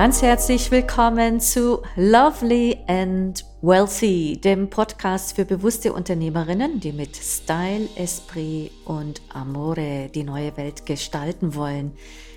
Ganz 0.00 0.22
herzlich 0.22 0.70
willkommen 0.70 1.40
zu 1.40 1.82
Lovely 1.94 2.78
and 2.86 3.44
Wealthy, 3.60 4.40
dem 4.42 4.70
Podcast 4.70 5.36
für 5.36 5.44
bewusste 5.44 5.92
Unternehmerinnen, 5.92 6.80
die 6.80 6.92
mit 6.92 7.14
Style, 7.16 7.86
Esprit 7.96 8.70
und 8.86 9.20
Amore 9.28 10.08
die 10.14 10.24
neue 10.24 10.56
Welt 10.56 10.86
gestalten 10.86 11.54
wollen. 11.54 11.92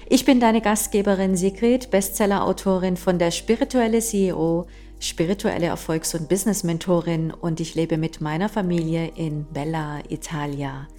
Ich 0.10 0.26
bin 0.26 0.41
deine 0.41 0.60
Gastgeberin 0.60 1.38
Sigrid, 1.38 1.89
Bestseller-Autorin 1.89 2.98
von 2.98 3.18
der 3.18 3.31
Spirituelle 3.31 4.02
CEO, 4.02 4.68
spirituelle 5.00 5.68
Erfolgs- 5.68 6.16
und 6.16 6.27
Business-Mentorin 6.27 7.32
und 7.32 7.61
ich 7.61 7.75
lebe 7.75 7.98
mit 7.98 8.20
meiner 8.20 8.50
Familie 8.50 9.09
in 9.16 9.45
Bella, 9.45 10.02
Italia. 10.09 10.89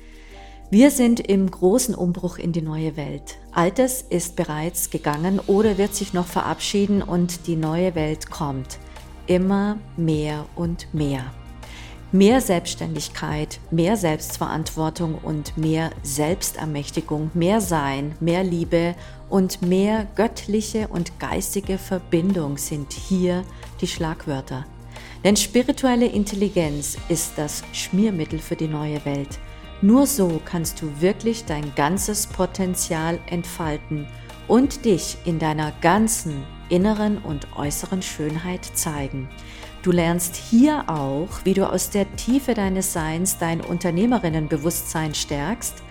Wir 0.71 0.91
sind 0.91 1.21
im 1.21 1.51
großen 1.51 1.95
Umbruch 1.95 2.39
in 2.39 2.53
die 2.53 2.62
neue 2.62 2.96
Welt. 2.96 3.37
Altes 3.53 4.03
ist 4.03 4.35
bereits 4.35 4.91
gegangen 4.91 5.39
oder 5.46 5.79
wird 5.79 5.95
sich 5.95 6.14
noch 6.14 6.27
verabschieden 6.27 7.03
und 7.03 7.46
die 7.46 7.57
neue 7.57 7.95
Welt 7.95 8.31
kommt. 8.31 8.79
Immer 9.27 9.79
mehr 9.96 10.46
und 10.57 10.93
mehr. 10.93 11.32
Mehr 12.13 12.40
Selbstständigkeit, 12.40 13.61
mehr 13.71 13.96
Selbstverantwortung 13.96 15.17
und 15.17 15.57
mehr 15.59 15.90
Selbstermächtigung, 16.03 17.31
mehr 17.35 17.61
Sein, 17.61 18.15
mehr 18.21 18.43
Liebe 18.43 18.95
und 19.29 19.62
mehr 19.62 20.07
göttliche 20.15 20.89
und 20.89 21.18
geistige 21.18 21.76
Verbindung 21.76 22.57
sind 22.57 22.93
hier 22.93 23.45
die 23.81 23.87
Schlagwörter. 23.87 24.65
Denn 25.25 25.37
spirituelle 25.37 26.07
Intelligenz 26.07 26.96
ist 27.09 27.32
das 27.37 27.65
Schmiermittel 27.73 28.39
für 28.39 28.57
die 28.57 28.68
neue 28.68 29.04
Welt. 29.04 29.39
Nur 29.85 30.07
so 30.07 30.41
kannst 30.47 30.81
du 30.81 31.03
wirklich 31.03 31.45
dein 31.45 31.75
ganzes 31.75 32.27
Potenzial 32.27 33.19
entfalten 33.27 34.07
und 34.48 34.87
dich 34.87 35.19
in 35.27 35.39
deiner 35.39 35.73
ganzen 35.83 36.43
inneren 36.70 37.19
und 37.19 37.55
äußeren 37.55 38.01
Schönheit 38.01 38.65
zeigen. 38.65 39.29
Du 39.83 39.93
lernst 39.93 40.37
hier 40.37 40.85
auch, 40.87 41.29
wie 41.45 41.53
du 41.53 41.71
aus 41.71 41.91
der 41.91 42.11
Tiefe 42.17 42.55
deines 42.55 42.95
Seins 42.95 43.37
dein 43.37 43.61
Unternehmerinnenbewusstsein 43.61 45.15
stärkst, 45.15 45.83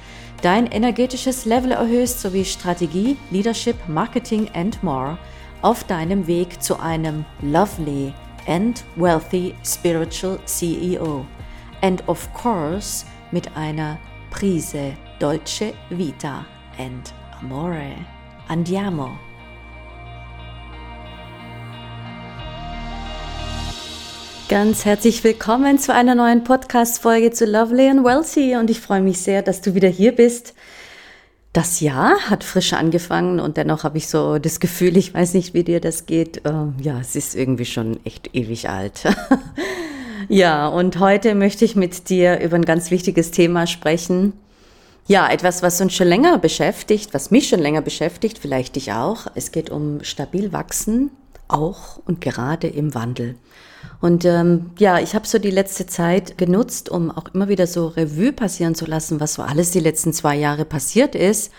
dein 0.42 0.66
energetisches 0.66 1.46
Level 1.46 1.74
erhöhst 1.74 2.20
sowie 2.20 2.46
Strategie, 2.46 3.16
Leadership, 3.30 3.76
Marketing 3.88 4.50
and 4.56 4.82
more 4.82 5.20
auf 5.62 5.84
deinem 5.84 6.26
Weg 6.26 6.64
zu 6.64 6.80
einem 6.80 7.26
lovely 7.44 8.12
and 8.48 8.84
wealthy 8.96 9.54
spiritual 9.64 10.40
CEO. 10.46 11.28
And 11.84 12.02
of 12.08 12.28
course, 12.34 13.06
mit 13.34 13.58
einer 13.58 14.00
Prise 14.30 14.94
Dolce 15.20 15.74
Vita 15.90 16.46
and 16.78 17.14
Amore. 17.42 17.96
Andiamo! 18.48 19.10
Ganz 24.50 24.86
herzlich 24.86 25.24
willkommen 25.24 25.80
zu 25.80 25.96
einer 25.96 26.14
neuen 26.14 26.44
Podcast-Folge 26.44 27.32
zu 27.32 27.46
Lovely 27.46 27.90
and 27.90 28.04
Wealthy 28.04 28.56
und 28.56 28.70
ich 28.70 28.80
freue 28.80 29.02
mich 29.02 29.18
sehr, 29.18 29.42
dass 29.42 29.62
du 29.62 29.74
wieder 29.74 29.90
hier 29.90 30.12
bist. 30.12 30.54
Das 31.54 31.80
Jahr 31.80 32.30
hat 32.30 32.44
frisch 32.44 32.74
angefangen 32.74 33.40
und 33.40 33.58
dennoch 33.58 33.84
habe 33.84 33.98
ich 33.98 34.10
so 34.10 34.38
das 34.38 34.60
Gefühl, 34.60 34.96
ich 34.96 35.14
weiß 35.14 35.34
nicht, 35.34 35.56
wie 35.56 35.64
dir 35.64 35.80
das 35.80 36.06
geht. 36.06 36.46
Äh, 36.46 36.52
ja, 36.82 37.00
es 37.00 37.16
ist 37.16 37.36
irgendwie 37.36 37.66
schon 37.66 38.00
echt 38.06 38.36
ewig 38.36 38.70
alt. 38.70 39.04
Ja, 40.30 40.68
und 40.68 41.00
heute 41.00 41.36
möchte 41.36 41.66
ich 41.66 41.76
mit 41.76 42.10
dir 42.10 42.40
über 42.40 42.56
ein 42.56 42.66
ganz 42.66 42.92
wichtiges 42.92 43.32
Thema 43.32 43.68
sprechen. 43.68 44.34
Ja, 45.06 45.30
etwas, 45.30 45.62
was 45.62 45.82
uns 45.82 45.94
schon 45.94 46.08
länger 46.08 46.38
beschäftigt, 46.38 47.14
was 47.14 47.32
mich 47.32 47.50
schon 47.50 47.60
länger 47.60 47.82
beschäftigt, 47.82 48.40
vielleicht 48.40 48.76
dich 48.76 48.94
auch. 48.94 49.28
Es 49.36 49.52
geht 49.52 49.70
um 49.70 50.04
stabil 50.04 50.54
wachsen, 50.54 51.12
auch 51.48 52.00
und 52.06 52.22
gerade 52.22 52.68
im 52.68 52.96
Wandel. 52.96 53.36
Und 54.00 54.24
ähm, 54.24 54.72
ja, 54.80 55.00
ich 55.00 55.14
habe 55.14 55.28
so 55.28 55.40
die 55.40 55.52
letzte 55.52 55.88
Zeit 55.88 56.38
genutzt, 56.38 56.90
um 56.90 57.12
auch 57.12 57.26
immer 57.34 57.50
wieder 57.50 57.68
so 57.68 57.88
Revue 57.88 58.32
passieren 58.32 58.76
zu 58.76 58.86
lassen, 58.86 59.20
was 59.20 59.34
so 59.34 59.42
alles 59.42 59.72
die 59.72 59.82
letzten 59.82 60.14
zwei 60.14 60.38
Jahre 60.38 60.64
passiert 60.64 61.16
ist 61.16 61.52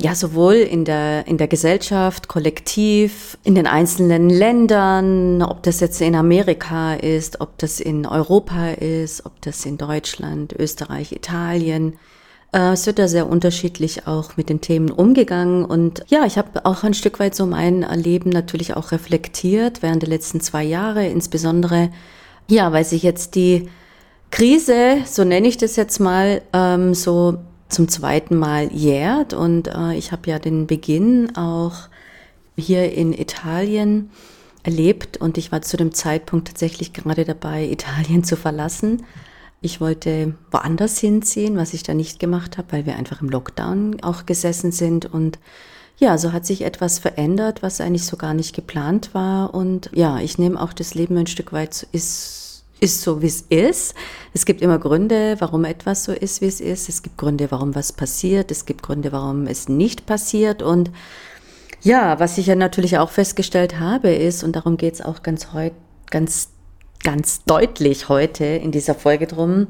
ja, 0.00 0.14
sowohl 0.14 0.54
in 0.54 0.84
der, 0.84 1.26
in 1.26 1.38
der 1.38 1.48
Gesellschaft, 1.48 2.28
kollektiv, 2.28 3.36
in 3.42 3.56
den 3.56 3.66
einzelnen 3.66 4.30
Ländern, 4.30 5.42
ob 5.42 5.64
das 5.64 5.80
jetzt 5.80 6.00
in 6.00 6.14
Amerika 6.14 6.94
ist, 6.94 7.40
ob 7.40 7.58
das 7.58 7.80
in 7.80 8.06
Europa 8.06 8.70
ist, 8.70 9.26
ob 9.26 9.40
das 9.42 9.66
in 9.66 9.76
Deutschland, 9.76 10.52
Österreich, 10.52 11.10
Italien. 11.10 11.98
Äh, 12.52 12.74
es 12.74 12.86
wird 12.86 13.00
da 13.00 13.08
sehr 13.08 13.28
unterschiedlich 13.28 14.06
auch 14.06 14.36
mit 14.36 14.48
den 14.48 14.60
Themen 14.60 14.92
umgegangen. 14.92 15.64
Und 15.64 16.04
ja, 16.06 16.24
ich 16.24 16.38
habe 16.38 16.64
auch 16.64 16.84
ein 16.84 16.94
Stück 16.94 17.18
weit 17.18 17.34
so 17.34 17.44
mein 17.44 17.82
Erleben 17.82 18.30
natürlich 18.30 18.76
auch 18.76 18.92
reflektiert 18.92 19.82
während 19.82 20.02
der 20.02 20.10
letzten 20.10 20.40
zwei 20.40 20.62
Jahre, 20.62 21.08
insbesondere, 21.08 21.90
ja, 22.48 22.72
weil 22.72 22.84
sich 22.84 23.02
jetzt 23.02 23.34
die 23.34 23.68
Krise, 24.30 24.98
so 25.06 25.24
nenne 25.24 25.48
ich 25.48 25.56
das 25.56 25.74
jetzt 25.74 25.98
mal, 25.98 26.42
ähm, 26.52 26.94
so 26.94 27.38
zum 27.68 27.88
zweiten 27.88 28.36
Mal 28.36 28.72
jährt. 28.72 29.34
Und 29.34 29.68
äh, 29.68 29.94
ich 29.94 30.12
habe 30.12 30.30
ja 30.30 30.38
den 30.38 30.66
Beginn 30.66 31.36
auch 31.36 31.88
hier 32.56 32.92
in 32.92 33.12
Italien 33.12 34.10
erlebt 34.62 35.16
und 35.16 35.38
ich 35.38 35.52
war 35.52 35.62
zu 35.62 35.76
dem 35.76 35.94
Zeitpunkt 35.94 36.48
tatsächlich 36.48 36.92
gerade 36.92 37.24
dabei, 37.24 37.64
Italien 37.70 38.24
zu 38.24 38.36
verlassen. 38.36 39.04
Ich 39.60 39.80
wollte 39.80 40.34
woanders 40.50 40.98
hinziehen, 40.98 41.56
was 41.56 41.74
ich 41.74 41.82
da 41.82 41.94
nicht 41.94 42.20
gemacht 42.20 42.58
habe, 42.58 42.72
weil 42.72 42.86
wir 42.86 42.96
einfach 42.96 43.22
im 43.22 43.28
Lockdown 43.28 44.02
auch 44.02 44.24
gesessen 44.24 44.70
sind. 44.70 45.12
Und 45.12 45.40
ja, 45.98 46.16
so 46.16 46.32
hat 46.32 46.46
sich 46.46 46.62
etwas 46.62 47.00
verändert, 47.00 47.60
was 47.62 47.80
eigentlich 47.80 48.04
so 48.04 48.16
gar 48.16 48.34
nicht 48.34 48.54
geplant 48.54 49.14
war. 49.14 49.54
Und 49.54 49.90
ja, 49.92 50.20
ich 50.20 50.38
nehme 50.38 50.60
auch 50.60 50.72
das 50.72 50.94
Leben 50.94 51.16
ein 51.16 51.26
Stück 51.26 51.52
weit, 51.52 51.88
ist 51.90 52.47
ist 52.80 53.00
so, 53.02 53.22
wie 53.22 53.26
es 53.26 53.42
ist. 53.42 53.94
Es 54.34 54.44
gibt 54.44 54.62
immer 54.62 54.78
Gründe, 54.78 55.36
warum 55.38 55.64
etwas 55.64 56.04
so 56.04 56.12
ist, 56.12 56.40
wie 56.40 56.46
es 56.46 56.60
ist. 56.60 56.88
Es 56.88 57.02
gibt 57.02 57.16
Gründe, 57.16 57.50
warum 57.50 57.74
was 57.74 57.92
passiert. 57.92 58.50
Es 58.50 58.66
gibt 58.66 58.82
Gründe, 58.82 59.12
warum 59.12 59.46
es 59.46 59.68
nicht 59.68 60.06
passiert. 60.06 60.62
Und 60.62 60.90
ja, 61.82 62.18
was 62.18 62.38
ich 62.38 62.46
ja 62.46 62.54
natürlich 62.54 62.98
auch 62.98 63.10
festgestellt 63.10 63.78
habe, 63.78 64.10
ist, 64.10 64.42
und 64.42 64.56
darum 64.56 64.76
geht 64.76 64.94
es 64.94 65.00
auch 65.00 65.22
ganz 65.22 65.52
ganz, 66.10 66.50
ganz 67.02 67.44
deutlich 67.44 68.08
heute 68.08 68.44
in 68.44 68.72
dieser 68.72 68.94
Folge 68.94 69.26
drum, 69.26 69.68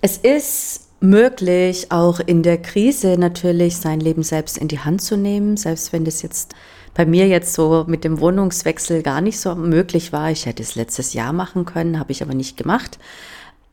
es 0.00 0.16
ist 0.16 0.88
möglich, 1.00 1.90
auch 1.90 2.20
in 2.20 2.42
der 2.42 2.58
Krise 2.58 3.16
natürlich 3.18 3.76
sein 3.76 4.00
Leben 4.00 4.22
selbst 4.22 4.58
in 4.58 4.68
die 4.68 4.80
Hand 4.80 5.02
zu 5.02 5.16
nehmen, 5.16 5.56
selbst 5.56 5.92
wenn 5.92 6.04
das 6.04 6.22
jetzt 6.22 6.54
bei 6.94 7.06
mir 7.06 7.28
jetzt 7.28 7.54
so 7.54 7.84
mit 7.86 8.04
dem 8.04 8.20
Wohnungswechsel 8.20 9.02
gar 9.02 9.20
nicht 9.20 9.38
so 9.38 9.54
möglich 9.54 10.12
war. 10.12 10.30
Ich 10.30 10.46
hätte 10.46 10.62
es 10.62 10.74
letztes 10.74 11.12
Jahr 11.12 11.32
machen 11.32 11.64
können, 11.64 11.98
habe 11.98 12.12
ich 12.12 12.22
aber 12.22 12.34
nicht 12.34 12.56
gemacht. 12.56 12.98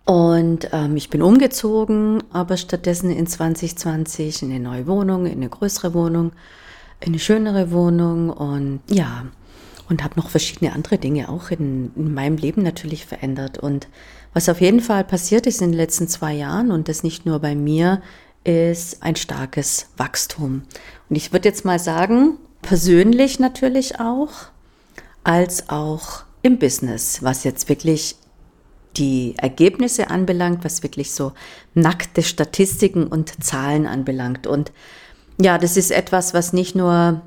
Und 0.05 0.69
ähm, 0.71 0.95
ich 0.95 1.09
bin 1.09 1.21
umgezogen, 1.21 2.23
aber 2.31 2.55
stattdessen 2.55 3.09
in 3.09 3.27
2020 3.27 4.43
in 4.43 4.51
eine 4.51 4.59
neue 4.61 4.87
Wohnung, 4.87 5.25
in 5.25 5.33
eine 5.33 5.49
größere 5.49 5.93
Wohnung, 5.93 6.31
in 7.01 7.09
eine 7.09 7.19
schönere 7.19 7.71
Wohnung 7.71 8.29
und 8.29 8.79
ja, 8.89 9.25
und 9.89 10.03
habe 10.03 10.15
noch 10.15 10.29
verschiedene 10.29 10.73
andere 10.73 10.97
Dinge 10.97 11.29
auch 11.29 11.51
in, 11.51 11.91
in 11.95 12.13
meinem 12.13 12.37
Leben 12.37 12.61
natürlich 12.63 13.05
verändert. 13.05 13.57
Und 13.57 13.87
was 14.33 14.49
auf 14.49 14.61
jeden 14.61 14.79
Fall 14.79 15.03
passiert 15.03 15.47
ist 15.47 15.61
in 15.61 15.71
den 15.71 15.77
letzten 15.77 16.07
zwei 16.07 16.33
Jahren 16.33 16.71
und 16.71 16.87
das 16.87 17.03
nicht 17.03 17.25
nur 17.25 17.39
bei 17.39 17.55
mir, 17.55 18.01
ist 18.43 19.03
ein 19.03 19.17
starkes 19.17 19.89
Wachstum. 19.97 20.63
Und 21.09 21.15
ich 21.15 21.33
würde 21.33 21.49
jetzt 21.49 21.65
mal 21.65 21.79
sagen, 21.79 22.37
persönlich 22.61 23.39
natürlich 23.39 23.99
auch, 23.99 24.29
als 25.23 25.69
auch 25.69 26.23
im 26.41 26.57
Business, 26.59 27.21
was 27.21 27.43
jetzt 27.43 27.69
wirklich 27.69 28.15
die 28.95 29.35
Ergebnisse 29.37 30.09
anbelangt, 30.09 30.63
was 30.63 30.83
wirklich 30.83 31.11
so 31.11 31.33
nackte 31.73 32.23
Statistiken 32.23 33.05
und 33.07 33.43
Zahlen 33.43 33.85
anbelangt. 33.85 34.47
Und 34.47 34.71
ja, 35.39 35.57
das 35.57 35.77
ist 35.77 35.91
etwas, 35.91 36.33
was 36.33 36.53
nicht 36.53 36.75
nur 36.75 37.21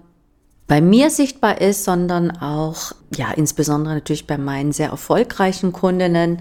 bei 0.67 0.81
mir 0.81 1.11
sichtbar 1.11 1.61
ist, 1.61 1.85
sondern 1.85 2.31
auch, 2.31 2.93
ja, 3.15 3.33
insbesondere 3.33 3.95
natürlich 3.95 4.27
bei 4.27 4.39
meinen 4.39 4.73
sehr 4.73 4.91
erfolgreichen 4.91 5.73
Kundinnen, 5.73 6.41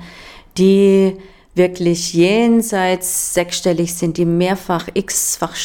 die 0.57 1.17
wirklich 1.55 2.13
jenseits 2.13 3.33
sechsstellig 3.33 3.93
sind, 3.95 4.17
die 4.17 4.25
mehrfach 4.25 4.87
x-fach 4.93 5.55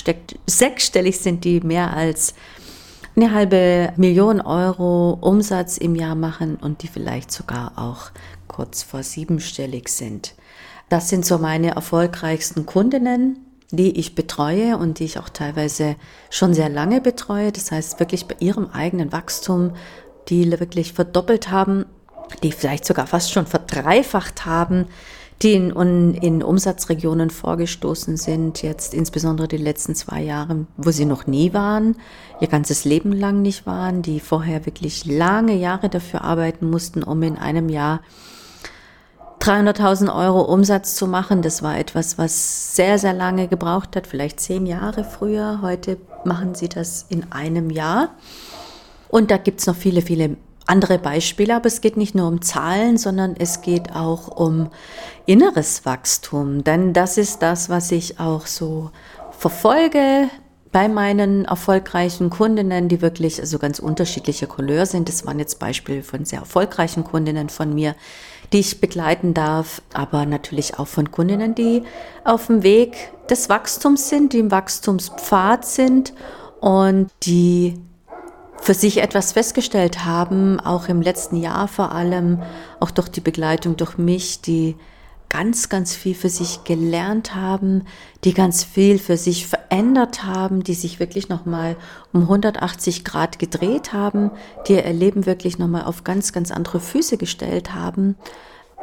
sechsstellig 0.47 1.19
sind, 1.19 1.45
die 1.45 1.61
mehr 1.61 1.95
als 1.95 2.35
eine 3.17 3.33
halbe 3.33 3.93
Million 3.97 4.41
Euro 4.41 5.19
Umsatz 5.21 5.79
im 5.79 5.95
Jahr 5.95 6.15
machen 6.15 6.57
und 6.57 6.83
die 6.83 6.89
vielleicht 6.89 7.31
sogar 7.31 7.73
auch 7.77 8.11
kurz 8.49 8.83
vor 8.83 9.03
siebenstellig 9.03 9.89
sind. 9.89 10.35
Das 10.89 11.09
sind 11.09 11.25
so 11.25 11.39
meine 11.39 11.75
erfolgreichsten 11.75 12.67
Kundinnen, 12.67 13.39
die 13.71 13.99
ich 13.99 14.15
betreue 14.15 14.77
und 14.77 14.99
die 14.99 15.05
ich 15.05 15.19
auch 15.19 15.29
teilweise 15.29 15.97
schon 16.31 16.55
sehr 16.55 16.69
lange 16.69 17.01
betreue. 17.01 17.53
Das 17.53 17.71
heißt 17.71 18.01
wirklich 18.01 18.27
bei 18.27 18.37
ihrem 18.41 18.71
eigenen 18.71 19.13
Wachstum, 19.13 19.73
die 20.29 20.51
wirklich 20.51 20.93
verdoppelt 20.93 21.51
haben, 21.51 21.87
die 22.43 22.53
vielleicht 22.53 22.85
sogar 22.85 23.07
fast 23.07 23.33
schon 23.33 23.47
verdreifacht 23.47 24.45
haben, 24.45 24.87
die 25.43 25.55
in, 25.55 26.15
in 26.15 26.43
Umsatzregionen 26.43 27.31
vorgestoßen 27.31 28.17
sind, 28.17 28.63
jetzt 28.63 28.95
insbesondere 28.95 29.49
die 29.49 29.57
letzten 29.57 29.95
zwei 29.95 30.23
Jahre, 30.23 30.67
wo 30.77 30.91
sie 30.91 31.05
noch 31.05 31.27
nie 31.27 31.53
waren, 31.53 31.97
ihr 32.41 32.49
ganzes 32.49 32.85
Leben 32.85 33.13
lang 33.13 33.43
nicht 33.43 33.67
waren, 33.67 34.03
die 34.03 34.21
vorher 34.21 34.65
wirklich 34.65 35.05
lange 35.05 35.55
Jahre 35.55 35.89
dafür 35.89 36.23
arbeiten 36.23 36.71
mussten, 36.71 37.03
um 37.03 37.23
in 37.23 37.37
einem 37.37 37.69
Jahr 37.69 38.01
300.000 39.41 40.15
Euro 40.15 40.41
Umsatz 40.41 40.95
zu 40.95 41.07
machen. 41.07 41.43
Das 41.43 41.63
war 41.63 41.79
etwas, 41.79 42.17
was 42.17 42.75
sehr, 42.75 42.99
sehr 42.99 43.13
lange 43.13 43.47
gebraucht 43.47 43.95
hat, 43.97 44.07
vielleicht 44.07 44.41
zehn 44.41 44.65
Jahre 44.65 45.05
früher. 45.05 45.59
Heute 45.61 45.99
machen 46.25 46.55
sie 46.55 46.71
das 46.71 47.05
in 47.11 47.31
einem 47.31 47.69
Jahr. 47.69 48.15
Und 49.09 49.31
da 49.31 49.37
gibt 49.37 49.61
es 49.61 49.67
noch 49.67 49.77
viele, 49.77 50.01
viele 50.01 50.37
andere 50.67 50.99
Beispiele, 50.99 51.55
aber 51.55 51.67
es 51.67 51.81
geht 51.81 51.97
nicht 51.97 52.15
nur 52.15 52.29
um 52.29 52.43
Zahlen, 52.43 52.97
sondern 52.97 53.35
es 53.39 53.61
geht 53.61 53.95
auch 53.95 54.29
um 54.29 54.71
inneres 55.27 55.85
Wachstum. 55.85 56.65
Denn 56.65 56.93
das 56.93 57.19
ist 57.19 57.43
das, 57.43 57.69
was 57.69 57.91
ich 57.93 58.19
auch 58.19 58.47
so 58.47 58.91
verfolge 59.31 60.29
bei 60.75 60.89
meinen 60.89 61.45
erfolgreichen 61.45 62.31
Kundinnen, 62.31 62.89
die 62.89 63.01
wirklich 63.01 63.39
also 63.39 63.61
ganz 63.61 63.79
unterschiedliche 63.79 64.49
Couleur 64.49 64.87
sind. 64.87 65.09
Das 65.09 65.25
waren 65.25 65.39
jetzt 65.39 65.61
Beispiele 65.61 66.03
von 66.03 66.25
sehr 66.25 66.41
erfolgreichen 66.41 67.05
Kundinnen 67.05 67.49
von 67.49 67.73
mir, 67.73 67.95
die 68.53 68.59
ich 68.59 68.81
begleiten 68.81 69.35
darf, 69.35 69.83
aber 69.93 70.27
natürlich 70.27 70.77
auch 70.77 70.89
von 70.89 71.13
Kundinnen, 71.13 71.55
die 71.55 71.85
auf 72.25 72.49
dem 72.49 72.65
Weg 72.65 73.13
des 73.31 73.49
Wachstums 73.49 74.09
sind, 74.09 74.33
die 74.33 74.41
im 74.41 74.51
Wachstumspfad 74.51 75.65
sind 75.65 76.13
und 76.61 77.09
die 77.23 77.75
für 78.65 78.73
sich 78.73 79.03
etwas 79.03 79.33
festgestellt 79.33 80.07
haben, 80.07 80.59
auch 80.59 80.89
im 80.89 81.03
letzten 81.03 81.37
Jahr 81.37 81.69
vor 81.69 81.93
allem, 81.93 82.43
auch 82.81 82.91
durch 82.91 83.11
die 83.11 83.21
Begleitung 83.21 83.77
durch 83.77 83.99
mich, 83.99 84.41
die 84.41 84.77
ganz, 85.29 85.69
ganz 85.69 85.95
viel 85.95 86.15
für 86.15 86.31
sich 86.31 86.65
gelernt 86.65 87.35
haben, 87.35 87.85
die 88.25 88.33
ganz 88.33 88.65
viel 88.65 88.99
für 88.99 89.19
sich 89.19 89.47
verändert 89.47 90.25
haben, 90.25 90.65
die 90.65 90.73
sich 90.73 90.99
wirklich 90.99 91.29
nochmal 91.29 91.77
um 92.15 92.23
180 92.23 93.05
Grad 93.05 93.39
gedreht 93.39 93.93
haben, 93.93 94.31
die 94.67 94.77
ihr 94.77 94.93
Leben 94.95 95.27
wirklich 95.27 95.59
nochmal 95.59 95.85
auf 95.85 96.03
ganz, 96.03 96.33
ganz 96.33 96.51
andere 96.51 96.81
Füße 96.81 97.19
gestellt 97.19 97.75
haben, 97.75 98.17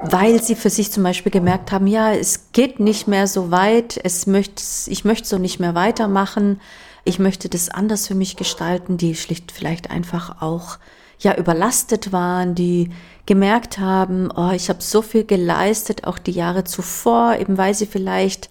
weil 0.04 0.44
sie 0.44 0.54
für 0.54 0.70
sich 0.70 0.92
zum 0.92 1.02
Beispiel 1.02 1.32
gemerkt 1.32 1.72
haben, 1.72 1.88
ja, 1.88 2.14
es 2.14 2.52
geht 2.52 2.80
nicht 2.80 3.08
mehr 3.08 3.26
so 3.26 3.50
weit, 3.50 4.00
es 4.04 4.28
möchte, 4.28 4.62
ich 4.92 5.06
möchte 5.06 5.28
so 5.28 5.40
nicht 5.40 5.60
mehr 5.60 5.74
weitermachen, 5.74 6.60
ich 7.04 7.20
möchte 7.20 7.50
das 7.50 7.70
anders 7.70 8.08
für 8.08 8.16
mich 8.16 8.36
gestalten, 8.36 8.98
die 8.98 9.16
schlicht 9.16 9.52
vielleicht 9.52 9.90
einfach 9.90 10.42
auch 10.42 10.78
ja 11.20 11.36
überlastet 11.38 12.12
waren, 12.12 12.56
die 12.56 12.90
gemerkt 13.26 13.78
haben, 13.78 14.30
oh, 14.36 14.52
ich 14.52 14.70
habe 14.70 14.82
so 14.82 15.02
viel 15.02 15.24
geleistet, 15.24 16.06
auch 16.06 16.18
die 16.18 16.32
Jahre 16.32 16.64
zuvor, 16.64 17.38
eben 17.40 17.58
weil 17.58 17.74
sie 17.74 17.86
vielleicht 17.86 18.50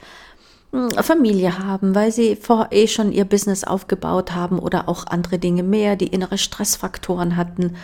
hm, 0.73 0.91
Familie 1.02 1.58
haben, 1.58 1.94
weil 1.94 2.12
sie 2.12 2.37
vor 2.37 2.69
eh 2.70 2.87
schon 2.87 3.12
ihr 3.12 3.25
Business 3.25 3.64
aufgebaut 3.64 4.32
haben 4.32 4.58
oder 4.58 4.88
auch 4.88 5.06
andere 5.06 5.38
Dinge 5.38 5.62
mehr, 5.62 5.96
die 5.96 6.08
innere 6.08 6.38
Stressfaktoren 6.38 7.37
hatten. 7.37 7.76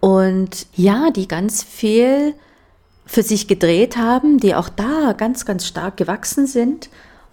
Und 0.00 0.66
ja, 0.74 1.10
die 1.10 1.28
ganz 1.28 1.62
viel 1.62 2.34
für 3.04 3.22
sich 3.22 3.48
gedreht 3.48 3.96
haben, 3.96 4.38
die 4.38 4.54
auch 4.54 4.70
da 4.70 5.12
ganz, 5.12 5.44
ganz 5.44 5.66
stark 5.66 5.96
gewachsen 5.96 6.46
sind 6.46 6.88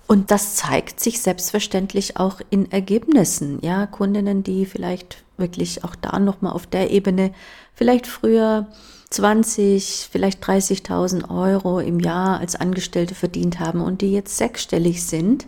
und 0.07 0.31
das 0.31 0.55
zeigt 0.55 0.99
sich 1.01 1.21
selbstverständlich 1.21 2.17
auch 2.17 2.39
in 2.49 2.71
Ergebnissen. 2.71 3.59
Ja, 3.61 3.85
Kundinnen, 3.85 4.41
die 4.41 4.65
vielleicht 4.65 5.23
wirklich 5.35 5.83
auch 5.83 5.95
da 5.95 6.17
nochmal 6.19 6.53
auf 6.53 6.65
der 6.65 6.91
Ebene 6.91 7.33
vielleicht 7.73 8.07
früher 8.07 8.67
20, 9.09 10.09
vielleicht 10.11 10.43
30.000 10.43 11.29
Euro 11.29 11.79
im 11.79 11.99
Jahr 11.99 12.39
als 12.39 12.55
Angestellte 12.55 13.15
verdient 13.15 13.59
haben 13.59 13.81
und 13.81 14.01
die 14.01 14.11
jetzt 14.11 14.37
sechsstellig 14.37 15.05
sind, 15.05 15.45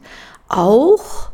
auch 0.48 1.32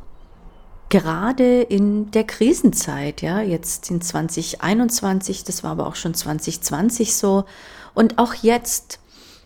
gerade 0.89 1.62
in 1.62 2.12
der 2.12 2.24
Krisenzeit, 2.24 3.22
ja, 3.22 3.42
jetzt 3.42 3.89
in 3.89 4.01
2021, 4.01 5.44
das 5.44 5.63
war 5.63 5.72
aber 5.72 5.88
auch 5.88 5.95
schon 5.95 6.13
2020 6.13 7.16
so 7.16 7.45
und 7.94 8.18
auch 8.18 8.33
jetzt 8.36 9.00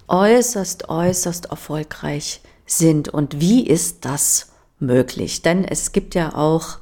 äußerst, 0.07 0.89
äußerst 0.89 1.47
erfolgreich 1.47 2.41
sind 2.71 3.09
und 3.09 3.39
wie 3.39 3.65
ist 3.65 4.05
das 4.05 4.51
möglich? 4.79 5.41
Denn 5.41 5.65
es 5.65 5.91
gibt 5.91 6.15
ja 6.15 6.35
auch 6.35 6.79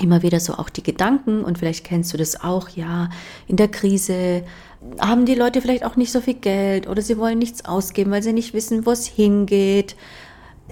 immer 0.00 0.22
wieder 0.22 0.40
so 0.40 0.54
auch 0.54 0.70
die 0.70 0.82
Gedanken 0.82 1.44
und 1.44 1.58
vielleicht 1.58 1.84
kennst 1.84 2.12
du 2.12 2.16
das 2.16 2.42
auch, 2.42 2.68
ja, 2.70 3.10
in 3.46 3.56
der 3.56 3.68
Krise 3.68 4.42
haben 5.00 5.24
die 5.24 5.34
Leute 5.34 5.60
vielleicht 5.60 5.84
auch 5.84 5.96
nicht 5.96 6.12
so 6.12 6.20
viel 6.20 6.34
Geld 6.34 6.88
oder 6.88 7.00
sie 7.00 7.16
wollen 7.16 7.38
nichts 7.38 7.64
ausgeben, 7.64 8.10
weil 8.10 8.22
sie 8.22 8.32
nicht 8.32 8.54
wissen, 8.54 8.86
wo 8.86 8.90
es 8.90 9.06
hingeht. 9.06 9.96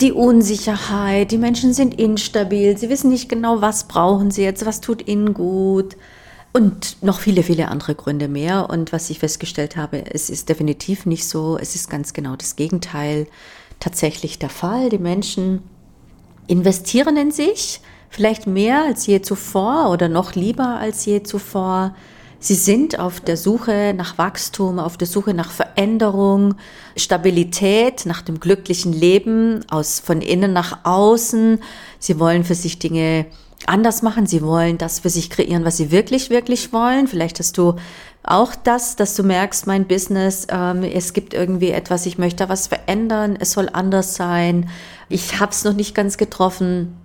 Die 0.01 0.13
Unsicherheit, 0.13 1.31
die 1.31 1.39
Menschen 1.39 1.73
sind 1.75 1.99
instabil, 1.99 2.77
sie 2.77 2.89
wissen 2.89 3.11
nicht 3.11 3.29
genau, 3.29 3.61
was 3.61 3.89
brauchen 3.89 4.31
sie 4.31 4.43
jetzt, 4.43 4.67
was 4.67 4.81
tut 4.81 5.07
ihnen 5.07 5.35
gut. 5.35 5.97
Und 6.55 7.03
noch 7.03 7.21
viele, 7.21 7.43
viele 7.43 7.69
andere 7.69 7.95
Gründe 7.95 8.29
mehr. 8.29 8.69
Und 8.69 8.93
was 8.93 9.09
ich 9.09 9.19
festgestellt 9.19 9.77
habe, 9.77 10.05
es 10.13 10.29
ist 10.29 10.51
definitiv 10.51 11.07
nicht 11.07 11.27
so. 11.27 11.57
Es 11.59 11.75
ist 11.75 11.89
ganz 11.89 12.13
genau 12.13 12.37
das 12.37 12.57
Gegenteil 12.57 13.27
tatsächlich 13.83 14.39
der 14.39 14.49
Fall. 14.49 14.89
Die 14.89 14.99
Menschen 14.99 15.63
investieren 16.47 17.17
in 17.17 17.33
sich, 17.33 17.81
vielleicht 18.11 18.47
mehr 18.47 18.85
als 18.85 19.07
je 19.07 19.23
zuvor 19.23 19.91
oder 19.91 20.09
noch 20.09 20.35
lieber 20.35 20.79
als 20.79 21.05
je 21.05 21.23
zuvor. 21.23 21.95
Sie 22.39 22.55
sind 22.55 22.99
auf 22.99 23.21
der 23.21 23.37
Suche 23.37 23.95
nach 23.97 24.19
Wachstum, 24.19 24.79
auf 24.79 24.97
der 24.97 25.07
Suche 25.07 25.33
nach 25.33 25.51
Veränderung, 25.51 26.57
Stabilität, 26.97 28.05
nach 28.05 28.23
dem 28.23 28.41
glücklichen 28.41 28.93
Leben, 28.93 29.61
aus, 29.71 30.01
von 30.01 30.21
innen 30.21 30.53
nach 30.53 30.81
außen. 30.85 31.61
Sie 32.01 32.19
wollen 32.19 32.43
für 32.43 32.57
sich 32.57 32.79
Dinge 32.81 33.27
anders 33.67 34.03
machen. 34.03 34.27
Sie 34.27 34.43
wollen 34.43 34.79
das 34.79 35.01
für 35.01 35.11
sich 35.11 35.31
kreieren, 35.31 35.65
was 35.65 35.77
sie 35.77 35.93
wirklich, 35.93 36.31
wirklich 36.31 36.73
wollen. 36.73 37.07
Vielleicht 37.07 37.39
hast 37.39 37.59
du 37.59 37.77
auch 38.25 38.55
das, 38.55 38.95
dass 38.97 39.17
du 39.17 39.25
merkst, 39.25 39.67
mein 39.67 39.87
Business, 39.87 40.47
ähm, 40.51 40.85
es 40.85 41.13
gibt 41.13 41.35
irgendwie 41.35 41.71
etwas, 41.71 42.07
ich 42.07 42.19
möchte 42.19 42.49
was 42.49 42.69
verändern, 42.69 43.37
es 43.39 43.53
soll 43.53 43.69
anders 43.73 44.15
sein. 44.15 44.71
Ich 45.09 45.41
habe 45.41 45.51
es 45.51 45.65
noch 45.65 45.73
nicht 45.75 45.95
ganz 45.95 46.17
getroffen. 46.19 46.97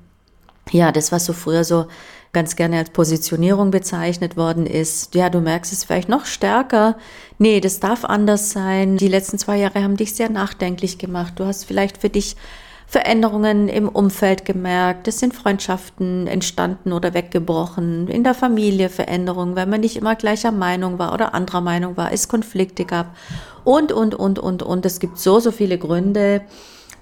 Ja, 0.71 0.91
das, 0.91 1.11
was 1.11 1.25
so 1.25 1.33
früher 1.33 1.63
so 1.63 1.87
ganz 2.33 2.55
gerne 2.55 2.77
als 2.77 2.91
Positionierung 2.91 3.71
bezeichnet 3.71 4.37
worden 4.37 4.67
ist. 4.67 5.15
Ja, 5.15 5.29
du 5.29 5.39
merkst 5.39 5.73
es 5.73 5.85
vielleicht 5.85 6.09
noch 6.09 6.25
stärker. 6.25 6.97
Nee, 7.39 7.61
das 7.61 7.79
darf 7.79 8.05
anders 8.05 8.51
sein. 8.51 8.97
Die 8.97 9.07
letzten 9.07 9.39
zwei 9.39 9.57
Jahre 9.57 9.81
haben 9.81 9.97
dich 9.97 10.13
sehr 10.13 10.29
nachdenklich 10.29 10.99
gemacht. 10.99 11.33
Du 11.37 11.45
hast 11.45 11.65
vielleicht 11.65 11.97
für 11.97 12.09
dich 12.09 12.35
Veränderungen 12.89 13.67
im 13.67 13.89
Umfeld 13.89 14.45
gemerkt. 14.45 15.09
Es 15.09 15.19
sind 15.19 15.35
Freundschaften 15.35 16.25
entstanden 16.25 16.93
oder 16.93 17.13
weggebrochen. 17.13 18.07
In 18.07 18.23
der 18.23 18.33
Familie 18.33 18.87
Veränderungen, 18.87 19.57
wenn 19.57 19.69
man 19.69 19.81
nicht 19.81 19.97
immer 19.97 20.15
gleicher 20.15 20.53
Meinung 20.53 20.97
war 20.97 21.13
oder 21.13 21.33
anderer 21.33 21.59
Meinung 21.59 21.97
war, 21.97 22.13
es 22.13 22.29
Konflikte 22.29 22.85
gab 22.85 23.13
und, 23.65 23.91
und, 23.91 24.15
und, 24.15 24.39
und, 24.39 24.63
und. 24.63 24.85
Es 24.85 25.01
gibt 25.01 25.19
so, 25.19 25.41
so 25.41 25.51
viele 25.51 25.77
Gründe, 25.77 26.41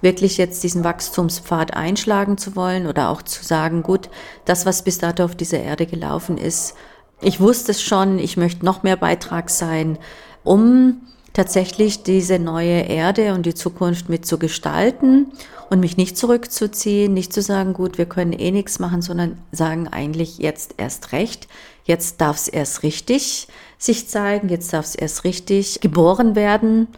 wirklich 0.00 0.38
jetzt 0.38 0.64
diesen 0.64 0.82
Wachstumspfad 0.82 1.74
einschlagen 1.74 2.36
zu 2.36 2.56
wollen 2.56 2.88
oder 2.88 3.08
auch 3.08 3.22
zu 3.22 3.44
sagen, 3.44 3.84
gut, 3.84 4.10
das, 4.44 4.66
was 4.66 4.82
bis 4.82 4.98
dato 4.98 5.24
auf 5.24 5.36
dieser 5.36 5.60
Erde 5.60 5.86
gelaufen 5.86 6.36
ist, 6.36 6.74
ich 7.22 7.40
wusste 7.40 7.70
es 7.70 7.80
schon, 7.80 8.18
ich 8.18 8.36
möchte 8.36 8.64
noch 8.64 8.82
mehr 8.82 8.96
Beitrag 8.96 9.50
sein, 9.50 9.98
um 10.42 11.00
tatsächlich 11.36 12.02
diese 12.02 12.38
neue 12.38 12.80
Erde 12.80 13.34
und 13.34 13.44
die 13.44 13.54
Zukunft 13.54 14.08
mit 14.08 14.24
zu 14.24 14.38
gestalten 14.38 15.32
und 15.68 15.80
mich 15.80 15.98
nicht 15.98 16.16
zurückzuziehen, 16.16 17.12
nicht 17.12 17.30
zu 17.30 17.42
sagen, 17.42 17.74
gut, 17.74 17.98
wir 17.98 18.06
können 18.06 18.32
eh 18.32 18.50
nichts 18.50 18.78
machen, 18.78 19.02
sondern 19.02 19.36
sagen 19.52 19.86
eigentlich 19.86 20.38
jetzt 20.38 20.76
erst 20.78 21.12
recht, 21.12 21.46
jetzt 21.84 22.22
darf 22.22 22.36
es 22.36 22.48
erst 22.48 22.82
richtig 22.82 23.48
sich 23.76 24.08
zeigen, 24.08 24.48
jetzt 24.48 24.72
darf 24.72 24.86
es 24.86 24.94
erst 24.94 25.24
richtig 25.24 25.80
geboren 25.82 26.36
werden 26.36 26.88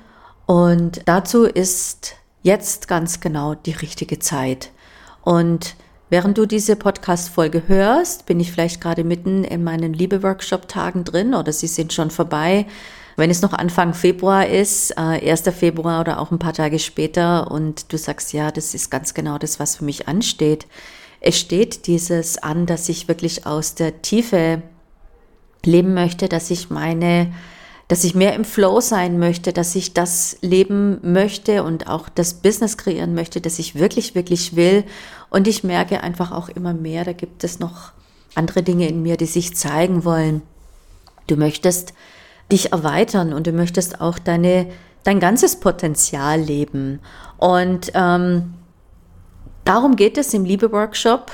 und 0.46 1.02
dazu 1.06 1.42
ist 1.42 2.14
jetzt 2.42 2.86
ganz 2.86 3.18
genau 3.18 3.56
die 3.56 3.72
richtige 3.72 4.20
Zeit. 4.20 4.70
Und 5.22 5.74
Während 6.10 6.38
du 6.38 6.46
diese 6.46 6.74
Podcast-Folge 6.74 7.64
hörst, 7.66 8.24
bin 8.24 8.40
ich 8.40 8.50
vielleicht 8.50 8.80
gerade 8.80 9.04
mitten 9.04 9.44
in 9.44 9.62
meinen 9.62 9.92
Liebe-Workshop-Tagen 9.92 11.04
drin 11.04 11.34
oder 11.34 11.52
sie 11.52 11.66
sind 11.66 11.92
schon 11.92 12.10
vorbei. 12.10 12.64
Wenn 13.18 13.30
es 13.30 13.42
noch 13.42 13.52
Anfang 13.52 13.94
Februar 13.94 14.46
ist, 14.46 14.92
äh, 14.92 15.28
1. 15.28 15.50
Februar 15.50 16.00
oder 16.00 16.20
auch 16.20 16.30
ein 16.30 16.38
paar 16.38 16.52
Tage 16.52 16.78
später 16.78 17.50
und 17.50 17.92
du 17.92 17.98
sagst, 17.98 18.32
ja, 18.32 18.52
das 18.52 18.74
ist 18.74 18.90
ganz 18.92 19.12
genau 19.12 19.38
das, 19.38 19.58
was 19.58 19.74
für 19.74 19.84
mich 19.84 20.06
ansteht. 20.06 20.68
Es 21.20 21.36
steht 21.36 21.88
dieses 21.88 22.38
an, 22.38 22.64
dass 22.64 22.88
ich 22.88 23.08
wirklich 23.08 23.44
aus 23.44 23.74
der 23.74 24.02
Tiefe 24.02 24.62
leben 25.64 25.94
möchte, 25.94 26.28
dass 26.28 26.48
ich 26.52 26.70
meine, 26.70 27.34
dass 27.88 28.04
ich 28.04 28.14
mehr 28.14 28.34
im 28.36 28.44
Flow 28.44 28.80
sein 28.80 29.18
möchte, 29.18 29.52
dass 29.52 29.74
ich 29.74 29.94
das 29.94 30.38
leben 30.40 31.00
möchte 31.02 31.64
und 31.64 31.88
auch 31.88 32.08
das 32.08 32.34
Business 32.34 32.76
kreieren 32.76 33.14
möchte, 33.14 33.40
das 33.40 33.58
ich 33.58 33.74
wirklich, 33.74 34.14
wirklich 34.14 34.54
will. 34.54 34.84
Und 35.28 35.48
ich 35.48 35.64
merke 35.64 36.04
einfach 36.04 36.30
auch 36.30 36.50
immer 36.50 36.72
mehr, 36.72 37.04
da 37.04 37.14
gibt 37.14 37.42
es 37.42 37.58
noch 37.58 37.90
andere 38.36 38.62
Dinge 38.62 38.86
in 38.86 39.02
mir, 39.02 39.16
die 39.16 39.26
sich 39.26 39.56
zeigen 39.56 40.04
wollen. 40.04 40.42
Du 41.26 41.34
möchtest 41.34 41.94
dich 42.50 42.72
erweitern 42.72 43.32
und 43.32 43.46
du 43.46 43.52
möchtest 43.52 44.00
auch 44.00 44.18
deine 44.18 44.68
dein 45.08 45.20
ganzes 45.20 45.56
Potenzial 45.56 46.38
leben. 46.38 47.00
Und 47.38 47.92
ähm, 47.94 48.54
darum 49.64 49.96
geht 49.96 50.18
es 50.18 50.34
im 50.34 50.44
Liebe-Workshop 50.44 51.32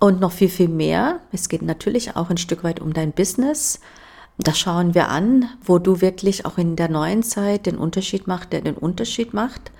und 0.00 0.20
noch 0.20 0.32
viel, 0.32 0.48
viel 0.48 0.68
mehr. 0.68 1.20
Es 1.30 1.48
geht 1.48 1.62
natürlich 1.62 2.16
auch 2.16 2.30
ein 2.30 2.38
Stück 2.38 2.64
weit 2.64 2.80
um 2.80 2.92
dein 2.92 3.12
Business. 3.12 3.80
Da 4.38 4.54
schauen 4.54 4.94
wir 4.94 5.08
an, 5.10 5.48
wo 5.62 5.78
du 5.78 6.00
wirklich 6.00 6.44
auch 6.44 6.58
in 6.58 6.74
der 6.74 6.88
neuen 6.88 7.22
Zeit 7.22 7.66
den 7.66 7.76
Unterschied 7.76 8.26
machst, 8.26 8.52
der 8.52 8.62
den 8.62 8.74
Unterschied 8.76 9.32
macht. 9.32 9.70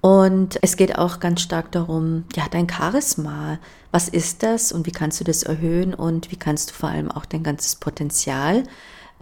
Und 0.00 0.58
es 0.62 0.76
geht 0.76 0.98
auch 0.98 1.20
ganz 1.20 1.42
stark 1.42 1.70
darum, 1.72 2.24
ja, 2.34 2.44
dein 2.50 2.68
Charisma. 2.68 3.58
Was 3.90 4.08
ist 4.08 4.42
das 4.42 4.72
und 4.72 4.86
wie 4.86 4.92
kannst 4.92 5.20
du 5.20 5.24
das 5.24 5.42
erhöhen 5.42 5.92
und 5.92 6.30
wie 6.32 6.36
kannst 6.36 6.70
du 6.70 6.74
vor 6.74 6.88
allem 6.88 7.10
auch 7.10 7.26
dein 7.26 7.42
ganzes 7.42 7.76
Potenzial 7.76 8.64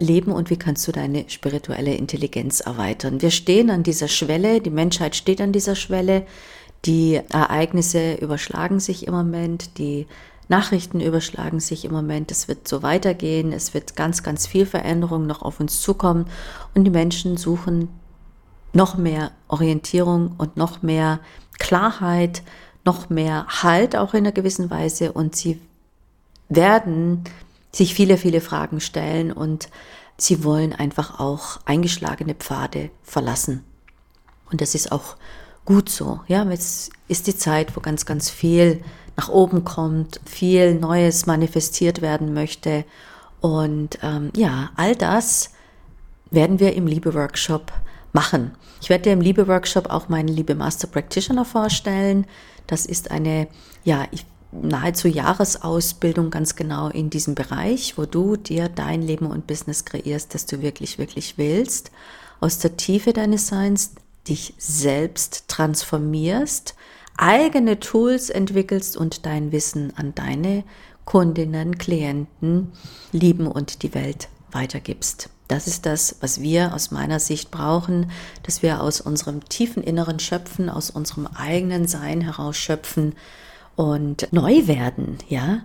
leben 0.01 0.31
und 0.31 0.49
wie 0.49 0.57
kannst 0.57 0.87
du 0.87 0.91
deine 0.91 1.29
spirituelle 1.29 1.93
Intelligenz 1.93 2.59
erweitern. 2.59 3.21
Wir 3.21 3.31
stehen 3.31 3.69
an 3.69 3.83
dieser 3.83 4.07
Schwelle, 4.07 4.59
die 4.59 4.69
Menschheit 4.69 5.15
steht 5.15 5.39
an 5.39 5.53
dieser 5.53 5.75
Schwelle, 5.75 6.25
die 6.85 7.21
Ereignisse 7.29 8.15
überschlagen 8.15 8.79
sich 8.79 9.07
im 9.07 9.13
Moment, 9.13 9.77
die 9.77 10.07
Nachrichten 10.49 10.99
überschlagen 10.99 11.59
sich 11.59 11.85
im 11.85 11.93
Moment, 11.93 12.31
es 12.31 12.47
wird 12.47 12.67
so 12.67 12.83
weitergehen, 12.83 13.53
es 13.53 13.73
wird 13.73 13.95
ganz, 13.95 14.23
ganz 14.23 14.47
viel 14.47 14.65
Veränderung 14.65 15.27
noch 15.27 15.43
auf 15.43 15.59
uns 15.59 15.79
zukommen 15.79 16.25
und 16.73 16.83
die 16.83 16.91
Menschen 16.91 17.37
suchen 17.37 17.87
noch 18.73 18.97
mehr 18.97 19.31
Orientierung 19.47 20.33
und 20.37 20.57
noch 20.57 20.81
mehr 20.81 21.19
Klarheit, 21.59 22.41
noch 22.83 23.09
mehr 23.09 23.45
Halt 23.47 23.95
auch 23.95 24.13
in 24.13 24.25
einer 24.25 24.31
gewissen 24.31 24.69
Weise 24.69 25.11
und 25.11 25.35
sie 25.35 25.61
werden 26.49 27.23
sich 27.71 27.93
viele, 27.93 28.17
viele 28.17 28.41
Fragen 28.41 28.79
stellen 28.79 29.31
und 29.31 29.69
sie 30.17 30.43
wollen 30.43 30.73
einfach 30.73 31.19
auch 31.19 31.59
eingeschlagene 31.65 32.35
Pfade 32.35 32.91
verlassen. 33.03 33.63
Und 34.51 34.61
das 34.61 34.75
ist 34.75 34.91
auch 34.91 35.15
gut 35.65 35.89
so. 35.89 36.19
Ja, 36.27 36.43
jetzt 36.49 36.91
ist 37.07 37.27
die 37.27 37.37
Zeit, 37.37 37.75
wo 37.75 37.79
ganz, 37.79 38.05
ganz 38.05 38.29
viel 38.29 38.83
nach 39.15 39.29
oben 39.29 39.63
kommt, 39.63 40.19
viel 40.25 40.75
Neues 40.75 41.25
manifestiert 41.25 42.01
werden 42.01 42.33
möchte. 42.33 42.85
Und 43.39 43.99
ähm, 44.03 44.31
ja, 44.35 44.71
all 44.75 44.95
das 44.95 45.51
werden 46.29 46.59
wir 46.59 46.73
im 46.73 46.87
Liebe-Workshop 46.87 47.71
machen. 48.13 48.51
Ich 48.81 48.89
werde 48.89 49.03
dir 49.03 49.13
im 49.13 49.21
Liebe-Workshop 49.21 49.89
auch 49.89 50.09
meinen 50.09 50.27
Liebe 50.27 50.55
Master 50.55 50.87
Practitioner 50.87 51.45
vorstellen. 51.45 52.25
Das 52.67 52.85
ist 52.85 53.11
eine, 53.11 53.47
ja, 53.83 54.05
ich 54.11 54.25
nahezu 54.51 55.07
Jahresausbildung 55.07 56.29
ganz 56.29 56.55
genau 56.55 56.89
in 56.89 57.09
diesem 57.09 57.35
Bereich, 57.35 57.97
wo 57.97 58.05
du 58.05 58.35
dir 58.35 58.69
dein 58.69 59.01
Leben 59.01 59.27
und 59.27 59.47
Business 59.47 59.85
kreierst, 59.85 60.33
das 60.33 60.45
du 60.45 60.61
wirklich, 60.61 60.97
wirklich 60.97 61.37
willst, 61.37 61.91
aus 62.39 62.59
der 62.59 62.77
Tiefe 62.77 63.13
deines 63.13 63.47
Seins 63.47 63.91
dich 64.27 64.53
selbst 64.57 65.45
transformierst, 65.47 66.75
eigene 67.17 67.79
Tools 67.79 68.29
entwickelst 68.29 68.97
und 68.97 69.25
dein 69.25 69.51
Wissen 69.51 69.93
an 69.95 70.13
deine 70.15 70.63
Kundinnen, 71.05 71.77
Klienten, 71.77 72.71
lieben 73.11 73.47
und 73.47 73.83
die 73.83 73.93
Welt 73.93 74.29
weitergibst. 74.51 75.29
Das 75.47 75.67
ist 75.67 75.85
das, 75.85 76.15
was 76.21 76.41
wir 76.41 76.73
aus 76.73 76.91
meiner 76.91 77.19
Sicht 77.19 77.51
brauchen, 77.51 78.11
dass 78.43 78.61
wir 78.61 78.81
aus 78.81 79.01
unserem 79.01 79.43
tiefen 79.49 79.83
Inneren 79.83 80.19
schöpfen, 80.19 80.69
aus 80.69 80.89
unserem 80.89 81.27
eigenen 81.27 81.87
Sein 81.87 82.21
heraus 82.21 82.55
schöpfen 82.55 83.15
und 83.75 84.27
neu 84.31 84.67
werden, 84.67 85.17
ja. 85.29 85.61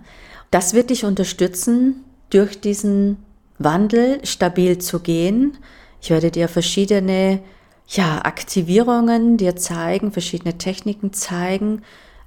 Das 0.51 0.73
wird 0.73 0.89
dich 0.89 1.03
unterstützen, 1.03 2.03
durch 2.29 2.59
diesen 2.59 3.17
Wandel 3.59 4.25
stabil 4.25 4.77
zu 4.77 4.99
gehen. 4.99 5.57
Ich 6.01 6.09
werde 6.09 6.31
dir 6.31 6.47
verschiedene 6.47 7.41
ja, 7.87 8.19
Aktivierungen 8.25 9.37
dir 9.37 9.55
zeigen, 9.55 10.11
verschiedene 10.11 10.57
Techniken 10.57 11.13
zeigen, 11.13 11.83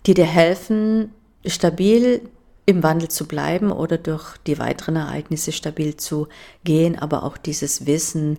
die 0.07 0.15
dir 0.15 0.27
helfen, 0.27 1.13
stabil 1.45 2.23
im 2.67 2.83
Wandel 2.83 3.09
zu 3.09 3.27
bleiben 3.27 3.71
oder 3.73 3.99
durch 3.99 4.37
die 4.47 4.59
weiteren 4.59 4.97
Ereignisse 4.97 5.53
stabil 5.53 5.97
zu 5.97 6.29
gehen, 6.65 6.99
aber 6.99 7.25
auch 7.25 7.37
dieses 7.37 7.87
Wissen 7.87 8.39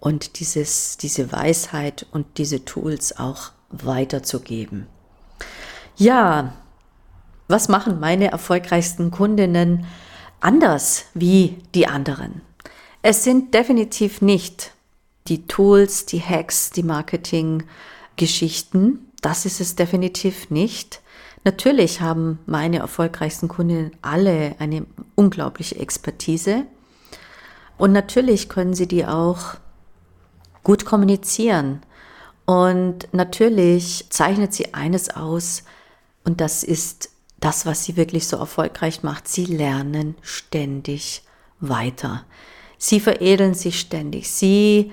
und 0.00 0.40
dieses, 0.40 0.96
diese 0.98 1.32
Weisheit 1.32 2.06
und 2.12 2.38
diese 2.38 2.64
Tools 2.64 3.18
auch 3.18 3.52
weiterzugeben. 3.70 4.86
Ja, 5.96 6.54
was 7.48 7.68
machen 7.68 7.98
meine 7.98 8.30
erfolgreichsten 8.30 9.10
Kundinnen 9.10 9.86
anders 10.40 11.06
wie 11.14 11.58
die 11.74 11.88
anderen? 11.88 12.42
Es 13.02 13.24
sind 13.24 13.54
definitiv 13.54 14.22
nicht 14.22 14.72
die 15.28 15.46
Tools, 15.46 16.04
die 16.06 16.20
Hacks, 16.20 16.70
die 16.70 16.82
Marketing-Geschichten. 16.82 19.10
Das 19.20 19.46
ist 19.46 19.60
es 19.60 19.76
definitiv 19.76 20.50
nicht. 20.50 21.00
Natürlich 21.44 22.00
haben 22.00 22.40
meine 22.46 22.78
erfolgreichsten 22.78 23.46
Kundinnen 23.48 23.92
alle 24.02 24.56
eine 24.58 24.86
unglaubliche 25.14 25.78
Expertise. 25.78 26.64
Und 27.76 27.92
natürlich 27.92 28.48
können 28.48 28.74
sie 28.74 28.88
die 28.88 29.06
auch 29.06 29.54
gut 30.62 30.84
kommunizieren. 30.84 31.82
Und 32.44 33.08
natürlich 33.12 34.06
zeichnet 34.10 34.52
sie 34.52 34.74
eines 34.74 35.10
aus, 35.10 35.62
und 36.24 36.40
das 36.42 36.62
ist 36.62 37.10
das, 37.40 37.66
was 37.66 37.84
sie 37.84 37.96
wirklich 37.96 38.26
so 38.26 38.36
erfolgreich 38.36 39.02
macht. 39.02 39.28
Sie 39.28 39.44
lernen 39.44 40.16
ständig 40.22 41.22
weiter. 41.60 42.24
Sie 42.78 43.00
veredeln 43.00 43.54
sich 43.54 43.80
ständig. 43.80 44.30
Sie 44.30 44.92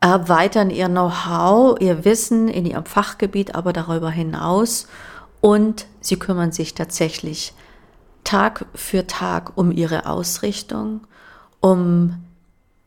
erweitern 0.00 0.70
ihr 0.70 0.88
Know-how, 0.88 1.80
ihr 1.80 2.04
Wissen 2.04 2.48
in 2.48 2.66
ihrem 2.66 2.84
Fachgebiet, 2.84 3.54
aber 3.54 3.72
darüber 3.72 4.10
hinaus. 4.10 4.88
Und 5.40 5.86
sie 6.00 6.18
kümmern 6.18 6.52
sich 6.52 6.74
tatsächlich 6.74 7.52
Tag 8.24 8.66
für 8.74 9.06
Tag 9.06 9.56
um 9.56 9.72
ihre 9.72 10.06
Ausrichtung, 10.06 11.06
um 11.60 12.22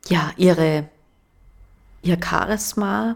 ja, 0.08 0.32
ihre, 0.38 0.88
ihr 2.02 2.18
Charisma, 2.24 3.16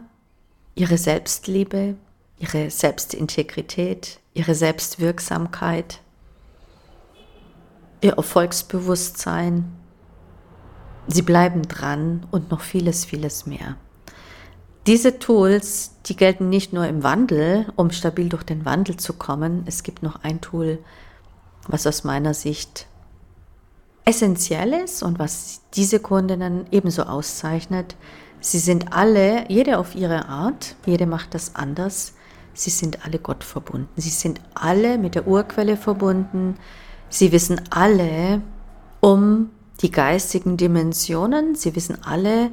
ihre 0.75 0.97
Selbstliebe, 0.97 1.95
ihre 2.39 2.69
Selbstintegrität, 2.69 4.19
ihre 4.39 4.55
Selbstwirksamkeit, 4.55 5.99
ihr 7.99 8.13
Erfolgsbewusstsein. 8.13 9.69
Sie 11.07 11.23
bleiben 11.23 11.63
dran 11.63 12.25
und 12.31 12.49
noch 12.49 12.61
vieles, 12.61 13.03
vieles 13.03 13.45
mehr. 13.45 13.75
Diese 14.87 15.19
Tools, 15.19 15.95
die 16.05 16.15
gelten 16.15 16.47
nicht 16.47 16.71
nur 16.71 16.87
im 16.87 17.03
Wandel, 17.03 17.65
um 17.75 17.91
stabil 17.91 18.29
durch 18.29 18.43
den 18.43 18.63
Wandel 18.63 18.95
zu 18.95 19.11
kommen. 19.11 19.63
Es 19.65 19.83
gibt 19.83 20.03
noch 20.03 20.23
ein 20.23 20.39
Tool, 20.39 20.79
was 21.67 21.85
aus 21.85 22.05
meiner 22.05 22.33
Sicht 22.33 22.87
essentiell 24.05 24.71
ist 24.71 25.03
und 25.03 25.19
was 25.19 25.63
diese 25.73 25.99
Kundinnen 25.99 26.65
ebenso 26.71 27.03
auszeichnet. 27.03 27.97
Sie 28.39 28.59
sind 28.59 28.93
alle, 28.93 29.49
jede 29.49 29.79
auf 29.79 29.95
ihre 29.95 30.29
Art, 30.29 30.77
jede 30.85 31.07
macht 31.07 31.33
das 31.33 31.55
anders. 31.55 32.13
Sie 32.53 32.69
sind 32.69 33.05
alle 33.05 33.19
Gott 33.19 33.43
verbunden. 33.43 33.89
Sie 33.95 34.09
sind 34.09 34.41
alle 34.53 34.97
mit 34.97 35.15
der 35.15 35.27
Urquelle 35.27 35.77
verbunden. 35.77 36.57
Sie 37.09 37.31
wissen 37.31 37.61
alle 37.69 38.41
um 38.99 39.49
die 39.81 39.91
geistigen 39.91 40.57
Dimensionen. 40.57 41.55
Sie 41.55 41.75
wissen 41.75 42.03
alle, 42.03 42.51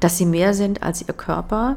dass 0.00 0.18
sie 0.18 0.26
mehr 0.26 0.54
sind 0.54 0.82
als 0.82 1.02
ihr 1.06 1.14
Körper. 1.14 1.76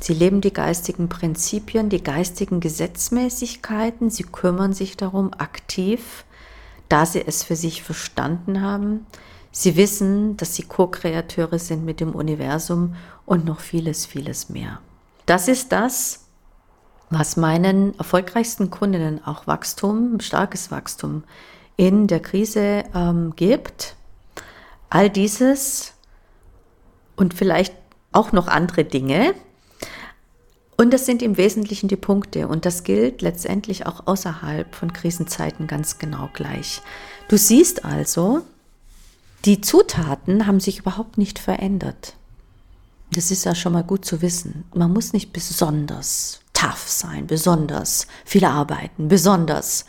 Sie 0.00 0.14
leben 0.14 0.40
die 0.40 0.52
geistigen 0.52 1.08
Prinzipien, 1.08 1.88
die 1.88 2.02
geistigen 2.02 2.60
Gesetzmäßigkeiten. 2.60 4.10
Sie 4.10 4.22
kümmern 4.22 4.72
sich 4.72 4.96
darum 4.96 5.32
aktiv, 5.36 6.24
da 6.88 7.04
sie 7.04 7.26
es 7.26 7.42
für 7.42 7.56
sich 7.56 7.82
verstanden 7.82 8.62
haben. 8.62 9.06
Sie 9.50 9.76
wissen, 9.76 10.36
dass 10.36 10.54
sie 10.54 10.62
Co-Kreateure 10.62 11.58
sind 11.58 11.84
mit 11.84 12.00
dem 12.00 12.14
Universum 12.14 12.94
und 13.26 13.44
noch 13.44 13.60
vieles, 13.60 14.06
vieles 14.06 14.48
mehr. 14.48 14.80
Das 15.26 15.48
ist 15.48 15.72
das, 15.72 16.27
was 17.10 17.36
meinen 17.36 17.98
erfolgreichsten 17.98 18.70
Kundinnen 18.70 19.24
auch 19.24 19.46
Wachstum, 19.46 20.20
starkes 20.20 20.70
Wachstum 20.70 21.24
in 21.76 22.06
der 22.06 22.20
Krise 22.20 22.84
ähm, 22.94 23.34
gibt. 23.36 23.96
All 24.90 25.08
dieses 25.10 25.94
und 27.16 27.34
vielleicht 27.34 27.74
auch 28.12 28.32
noch 28.32 28.48
andere 28.48 28.84
Dinge. 28.84 29.34
Und 30.76 30.92
das 30.92 31.06
sind 31.06 31.22
im 31.22 31.36
Wesentlichen 31.36 31.88
die 31.88 31.96
Punkte. 31.96 32.46
Und 32.46 32.64
das 32.64 32.84
gilt 32.84 33.20
letztendlich 33.22 33.86
auch 33.86 34.06
außerhalb 34.06 34.74
von 34.74 34.92
Krisenzeiten 34.92 35.66
ganz 35.66 35.98
genau 35.98 36.30
gleich. 36.32 36.82
Du 37.28 37.36
siehst 37.36 37.84
also, 37.84 38.42
die 39.44 39.60
Zutaten 39.60 40.46
haben 40.46 40.60
sich 40.60 40.78
überhaupt 40.78 41.18
nicht 41.18 41.38
verändert. 41.38 42.14
Das 43.12 43.30
ist 43.30 43.44
ja 43.44 43.54
schon 43.54 43.72
mal 43.72 43.84
gut 43.84 44.04
zu 44.04 44.22
wissen. 44.22 44.64
Man 44.74 44.92
muss 44.92 45.12
nicht 45.12 45.32
besonders 45.32 46.40
tough 46.58 46.88
sein, 46.88 47.26
besonders 47.26 48.06
viel 48.24 48.44
arbeiten, 48.44 49.08
besonders 49.08 49.84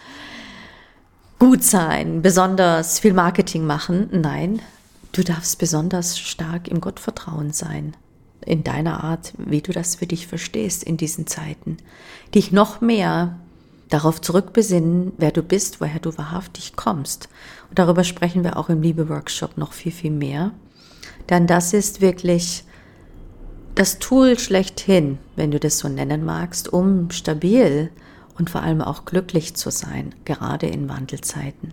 gut 1.39 1.63
sein, 1.63 2.21
besonders 2.21 2.99
viel 2.99 3.13
Marketing 3.13 3.65
machen. 3.65 4.09
Nein, 4.11 4.61
Du 5.11 5.23
darfst 5.23 5.57
besonders 5.57 6.19
stark 6.19 6.67
im 6.67 6.81
Gottvertrauen 6.81 7.51
sein. 7.51 7.95
in 8.45 8.63
deiner 8.63 9.03
Art, 9.03 9.33
wie 9.38 9.61
du 9.61 9.73
das 9.73 9.95
für 9.95 10.07
dich 10.07 10.25
verstehst 10.25 10.83
in 10.83 10.95
diesen 10.95 11.27
Zeiten. 11.27 11.75
Dich 12.33 12.53
noch 12.53 12.79
mehr 12.79 13.38
darauf 13.89 14.21
zurückbesinnen, 14.21 15.11
wer 15.17 15.31
du 15.31 15.43
bist, 15.43 15.81
woher 15.81 15.99
du 15.99 16.17
wahrhaftig 16.17 16.77
kommst. 16.77 17.27
Und 17.69 17.77
darüber 17.77 18.05
sprechen 18.05 18.45
wir 18.45 18.55
auch 18.55 18.69
im 18.69 18.81
Liebe-Workshop 18.81 19.57
noch 19.57 19.73
viel, 19.73 19.91
viel 19.91 20.11
mehr. 20.11 20.51
Denn 21.29 21.47
das 21.47 21.73
ist 21.73 21.99
wirklich 21.99 22.63
das 23.79 23.98
Tool 23.98 24.38
schlechthin, 24.38 25.17
wenn 25.38 25.50
du 25.51 25.59
das 25.59 25.79
so 25.79 25.88
nennen 25.88 26.25
magst, 26.25 26.67
um 26.67 27.09
stabil 27.12 27.89
und 28.38 28.50
vor 28.50 28.62
allem 28.62 28.81
auch 28.81 29.05
glücklich 29.05 29.55
zu 29.55 29.71
sein, 29.71 30.13
gerade 30.25 30.67
in 30.67 30.89
Wandelzeiten. 30.89 31.71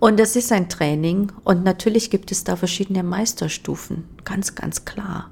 Und 0.00 0.18
das 0.18 0.34
ist 0.34 0.50
ein 0.50 0.70
Training 0.70 1.30
und 1.44 1.62
natürlich 1.62 2.08
gibt 2.08 2.32
es 2.32 2.44
da 2.44 2.56
verschiedene 2.56 3.02
Meisterstufen, 3.02 4.04
ganz, 4.24 4.54
ganz 4.54 4.86
klar. 4.86 5.30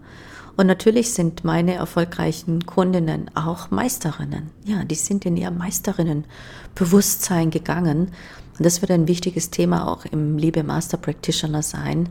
Und 0.59 0.67
natürlich 0.67 1.15
sind 1.15 1.43
meine 1.43 1.73
erfolgreichen 1.73 2.67
Kundinnen 2.67 3.31
auch 3.35 3.71
Meisterinnen. 3.71 4.51
Ja, 4.67 4.85
die 4.85 4.97
sind 4.97 5.25
in 5.25 5.39
ihr 5.39 5.51
Meisterinnenbewusstsein 5.51 7.51
gegangen. 7.51 8.11
Und 8.59 8.67
das 8.67 8.83
wird 8.83 8.91
ein 8.91 9.09
wichtiges 9.09 9.49
Thema 9.49 9.89
auch 9.89 10.05
im 10.05 10.37
Liebe 10.37 10.65
Master 10.65 10.99
Practitioner 10.99 11.63
sein, 11.63 12.11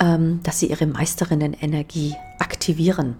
ähm, 0.00 0.40
dass 0.42 0.60
sie 0.60 0.70
ihre 0.70 0.86
Meisterinnen-Energie 0.86 2.14
aktivieren. 2.38 3.16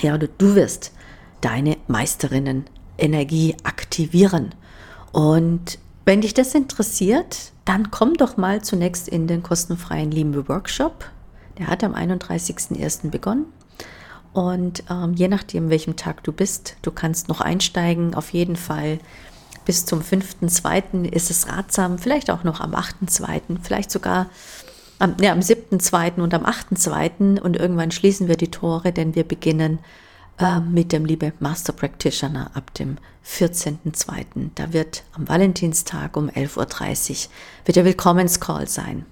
Ja, 0.00 0.18
du, 0.18 0.28
du 0.28 0.54
wirst 0.54 0.92
deine 1.40 1.76
Meisterinnen-Energie 1.88 3.56
aktivieren. 3.64 4.54
Und 5.12 5.78
wenn 6.04 6.20
dich 6.20 6.34
das 6.34 6.54
interessiert, 6.54 7.52
dann 7.64 7.90
komm 7.90 8.14
doch 8.14 8.36
mal 8.36 8.62
zunächst 8.62 9.08
in 9.08 9.26
den 9.26 9.42
kostenfreien 9.42 10.10
Liebe 10.10 10.48
Workshop. 10.48 11.04
Der 11.58 11.68
hat 11.68 11.84
am 11.84 11.94
31.01. 11.94 13.10
begonnen. 13.10 13.46
Und 14.32 14.84
ähm, 14.90 15.12
je 15.14 15.28
nachdem, 15.28 15.68
welchem 15.68 15.96
Tag 15.96 16.24
du 16.24 16.32
bist, 16.32 16.76
du 16.82 16.90
kannst 16.90 17.28
noch 17.28 17.40
einsteigen. 17.40 18.14
Auf 18.14 18.32
jeden 18.32 18.56
Fall 18.56 18.98
bis 19.64 19.84
zum 19.84 20.00
5.2. 20.00 21.04
ist 21.04 21.30
es 21.30 21.48
ratsam, 21.48 21.98
vielleicht 21.98 22.30
auch 22.30 22.42
noch 22.42 22.60
am 22.60 22.74
8.2., 22.74 23.58
vielleicht 23.62 23.90
sogar 23.90 24.26
am, 25.02 25.16
ne, 25.18 25.32
am 25.32 25.40
7.2. 25.40 26.20
und 26.20 26.32
am 26.32 26.44
8.2. 26.44 27.40
Und 27.40 27.56
irgendwann 27.56 27.90
schließen 27.90 28.28
wir 28.28 28.36
die 28.36 28.50
Tore, 28.50 28.92
denn 28.92 29.14
wir 29.14 29.24
beginnen 29.24 29.80
äh, 30.38 30.60
mit 30.60 30.92
dem 30.92 31.04
Liebe 31.04 31.32
Master 31.40 31.72
Practitioner 31.72 32.52
ab 32.54 32.72
dem 32.74 32.98
14.2. 33.26 34.50
Da 34.54 34.72
wird 34.72 35.02
am 35.12 35.28
Valentinstag 35.28 36.16
um 36.16 36.28
11.30 36.28 37.10
Uhr 37.10 37.30
wird 37.64 37.76
der 37.76 37.84
Willkommenscall 37.84 38.68
sein. 38.68 39.04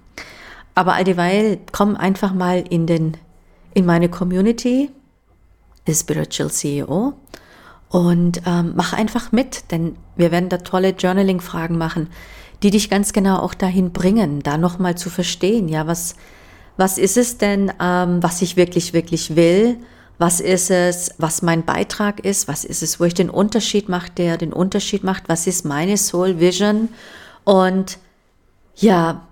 Aber 0.76 0.94
all 0.94 1.04
dieweil 1.04 1.58
komm 1.72 1.96
einfach 1.96 2.32
mal 2.32 2.64
in, 2.70 2.86
den, 2.86 3.16
in 3.74 3.84
meine 3.84 4.08
Community, 4.08 4.90
The 5.86 5.94
Spiritual 5.94 6.50
CEO, 6.50 7.14
und 7.88 8.42
ähm, 8.46 8.74
mach 8.76 8.92
einfach 8.92 9.32
mit, 9.32 9.72
denn 9.72 9.96
wir 10.14 10.30
werden 10.30 10.48
da 10.48 10.58
tolle 10.58 10.90
Journaling-Fragen 10.90 11.76
machen, 11.76 12.08
die 12.62 12.70
dich 12.70 12.90
ganz 12.90 13.12
genau 13.12 13.38
auch 13.38 13.54
dahin 13.54 13.92
bringen, 13.92 14.42
da 14.42 14.58
nochmal 14.58 14.96
zu 14.96 15.10
verstehen, 15.10 15.68
ja, 15.68 15.86
was, 15.86 16.14
was 16.76 16.98
ist 16.98 17.16
es 17.16 17.38
denn, 17.38 17.72
ähm, 17.80 18.22
was 18.22 18.42
ich 18.42 18.56
wirklich, 18.56 18.92
wirklich 18.92 19.36
will? 19.36 19.78
Was 20.18 20.40
ist 20.40 20.70
es, 20.70 21.14
was 21.16 21.40
mein 21.40 21.64
Beitrag 21.64 22.20
ist? 22.20 22.46
Was 22.46 22.64
ist 22.64 22.82
es, 22.82 23.00
wo 23.00 23.04
ich 23.04 23.14
den 23.14 23.30
Unterschied 23.30 23.88
mache, 23.88 24.10
der 24.10 24.36
den 24.36 24.52
Unterschied 24.52 25.02
macht? 25.02 25.28
Was 25.28 25.46
ist 25.46 25.64
meine 25.64 25.96
Soul 25.96 26.40
Vision? 26.40 26.90
Und 27.44 27.98
ja, 28.76 29.26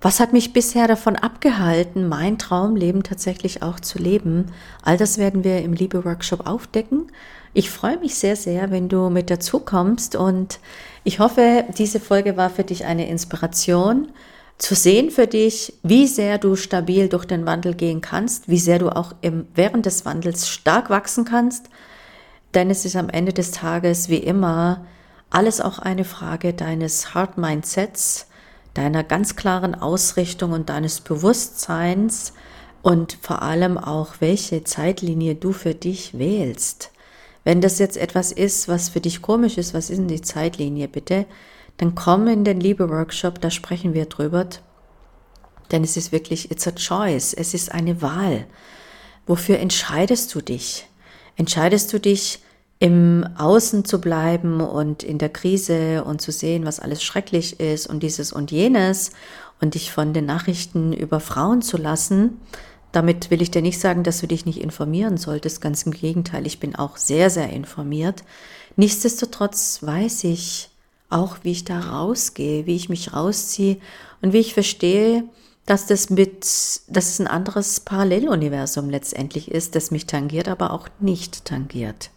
was 0.00 0.18
hat 0.18 0.32
mich 0.32 0.52
bisher 0.52 0.88
davon 0.88 1.14
abgehalten, 1.14 2.08
mein 2.08 2.38
Traumleben 2.38 3.04
tatsächlich 3.04 3.62
auch 3.62 3.78
zu 3.78 3.98
leben? 3.98 4.46
All 4.82 4.96
das 4.96 5.16
werden 5.16 5.44
wir 5.44 5.62
im 5.62 5.74
Liebe-Workshop 5.74 6.44
aufdecken. 6.44 7.06
Ich 7.54 7.70
freue 7.70 7.98
mich 7.98 8.14
sehr, 8.14 8.36
sehr, 8.36 8.70
wenn 8.70 8.88
du 8.88 9.10
mit 9.10 9.28
dazu 9.28 9.60
kommst 9.60 10.16
und 10.16 10.58
ich 11.04 11.18
hoffe, 11.18 11.64
diese 11.76 12.00
Folge 12.00 12.36
war 12.36 12.48
für 12.48 12.64
dich 12.64 12.86
eine 12.86 13.08
Inspiration, 13.08 14.08
zu 14.56 14.74
sehen 14.74 15.10
für 15.10 15.26
dich, 15.26 15.74
wie 15.82 16.06
sehr 16.06 16.38
du 16.38 16.56
stabil 16.56 17.08
durch 17.08 17.24
den 17.24 17.44
Wandel 17.44 17.74
gehen 17.74 18.00
kannst, 18.00 18.48
wie 18.48 18.58
sehr 18.58 18.78
du 18.78 18.94
auch 18.94 19.12
im, 19.20 19.48
während 19.54 19.86
des 19.86 20.04
Wandels 20.04 20.48
stark 20.48 20.88
wachsen 20.88 21.24
kannst. 21.24 21.68
Denn 22.54 22.70
es 22.70 22.84
ist 22.84 22.96
am 22.96 23.08
Ende 23.08 23.32
des 23.32 23.50
Tages 23.50 24.08
wie 24.08 24.18
immer 24.18 24.86
alles 25.30 25.60
auch 25.60 25.78
eine 25.78 26.04
Frage 26.04 26.54
deines 26.54 27.14
Heart 27.14 27.38
Mindsets, 27.38 28.28
deiner 28.74 29.02
ganz 29.02 29.34
klaren 29.34 29.74
Ausrichtung 29.74 30.52
und 30.52 30.68
deines 30.68 31.00
Bewusstseins 31.00 32.32
und 32.82 33.18
vor 33.20 33.42
allem 33.42 33.78
auch, 33.78 34.14
welche 34.20 34.64
Zeitlinie 34.64 35.34
du 35.34 35.52
für 35.52 35.74
dich 35.74 36.18
wählst. 36.18 36.91
Wenn 37.44 37.60
das 37.60 37.78
jetzt 37.78 37.96
etwas 37.96 38.32
ist, 38.32 38.68
was 38.68 38.88
für 38.88 39.00
dich 39.00 39.22
komisch 39.22 39.58
ist, 39.58 39.74
was 39.74 39.90
ist 39.90 39.98
denn 39.98 40.08
die 40.08 40.22
Zeitlinie 40.22 40.88
bitte, 40.88 41.26
dann 41.78 41.94
komm 41.94 42.28
in 42.28 42.44
den 42.44 42.60
Liebe-Workshop, 42.60 43.40
da 43.40 43.50
sprechen 43.50 43.94
wir 43.94 44.06
drüber. 44.06 44.46
Denn 45.70 45.82
es 45.82 45.96
ist 45.96 46.12
wirklich, 46.12 46.50
it's 46.50 46.66
a 46.66 46.72
choice, 46.72 47.32
es 47.32 47.54
ist 47.54 47.72
eine 47.72 48.02
Wahl. 48.02 48.46
Wofür 49.26 49.58
entscheidest 49.58 50.34
du 50.34 50.40
dich? 50.40 50.86
Entscheidest 51.36 51.92
du 51.92 51.98
dich, 51.98 52.40
im 52.82 53.24
Außen 53.38 53.84
zu 53.84 54.00
bleiben 54.00 54.60
und 54.60 55.04
in 55.04 55.18
der 55.18 55.28
Krise 55.28 56.02
und 56.02 56.20
zu 56.20 56.32
sehen, 56.32 56.66
was 56.66 56.80
alles 56.80 57.00
schrecklich 57.00 57.60
ist 57.60 57.86
und 57.86 58.02
dieses 58.02 58.32
und 58.32 58.50
jenes 58.50 59.12
und 59.60 59.74
dich 59.74 59.92
von 59.92 60.12
den 60.12 60.26
Nachrichten 60.26 60.92
über 60.92 61.20
Frauen 61.20 61.62
zu 61.62 61.76
lassen. 61.76 62.40
Damit 62.92 63.30
will 63.30 63.42
ich 63.42 63.50
dir 63.50 63.62
nicht 63.62 63.80
sagen, 63.80 64.02
dass 64.02 64.20
du 64.20 64.26
dich 64.26 64.46
nicht 64.46 64.60
informieren 64.60 65.16
solltest. 65.16 65.60
Ganz 65.60 65.82
im 65.84 65.92
Gegenteil, 65.92 66.46
ich 66.46 66.60
bin 66.60 66.76
auch 66.76 66.96
sehr, 66.96 67.30
sehr 67.30 67.50
informiert. 67.50 68.22
Nichtsdestotrotz 68.76 69.82
weiß 69.82 70.24
ich 70.24 70.70
auch, 71.08 71.38
wie 71.42 71.52
ich 71.52 71.64
da 71.64 71.80
rausgehe, 71.80 72.66
wie 72.66 72.76
ich 72.76 72.88
mich 72.88 73.12
rausziehe 73.12 73.78
und 74.20 74.32
wie 74.32 74.38
ich 74.38 74.54
verstehe, 74.54 75.24
dass 75.66 75.86
das 75.86 76.10
mit, 76.10 76.42
dass 76.42 77.08
es 77.08 77.20
ein 77.20 77.26
anderes 77.26 77.80
Paralleluniversum 77.80 78.90
letztendlich 78.90 79.50
ist, 79.50 79.74
das 79.74 79.90
mich 79.90 80.06
tangiert, 80.06 80.48
aber 80.48 80.72
auch 80.72 80.88
nicht 81.00 81.44
tangiert 81.44 82.10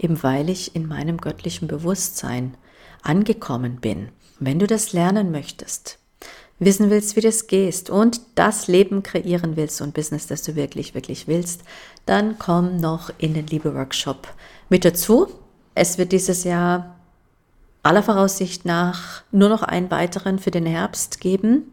eben 0.00 0.22
weil 0.22 0.48
ich 0.48 0.74
in 0.74 0.88
meinem 0.88 1.18
göttlichen 1.18 1.68
Bewusstsein 1.68 2.56
angekommen 3.02 3.76
bin. 3.80 4.08
Wenn 4.38 4.58
du 4.58 4.66
das 4.66 4.92
lernen 4.92 5.30
möchtest, 5.30 5.98
wissen 6.60 6.90
willst, 6.90 7.16
wie 7.16 7.20
das 7.20 7.48
geht 7.48 7.90
und 7.90 8.20
das 8.36 8.68
Leben 8.68 9.02
kreieren 9.02 9.56
willst 9.56 9.80
und 9.80 9.94
Business, 9.94 10.26
das 10.26 10.42
du 10.42 10.54
wirklich, 10.54 10.94
wirklich 10.94 11.26
willst, 11.26 11.62
dann 12.06 12.38
komm 12.38 12.76
noch 12.76 13.10
in 13.18 13.34
den 13.34 13.46
Liebe-Workshop 13.46 14.28
mit 14.68 14.84
dazu. 14.84 15.26
Es 15.74 15.98
wird 15.98 16.12
dieses 16.12 16.44
Jahr 16.44 16.96
aller 17.82 18.02
Voraussicht 18.02 18.66
nach 18.66 19.22
nur 19.32 19.48
noch 19.48 19.62
einen 19.62 19.90
weiteren 19.90 20.38
für 20.38 20.50
den 20.50 20.66
Herbst 20.66 21.20
geben. 21.20 21.72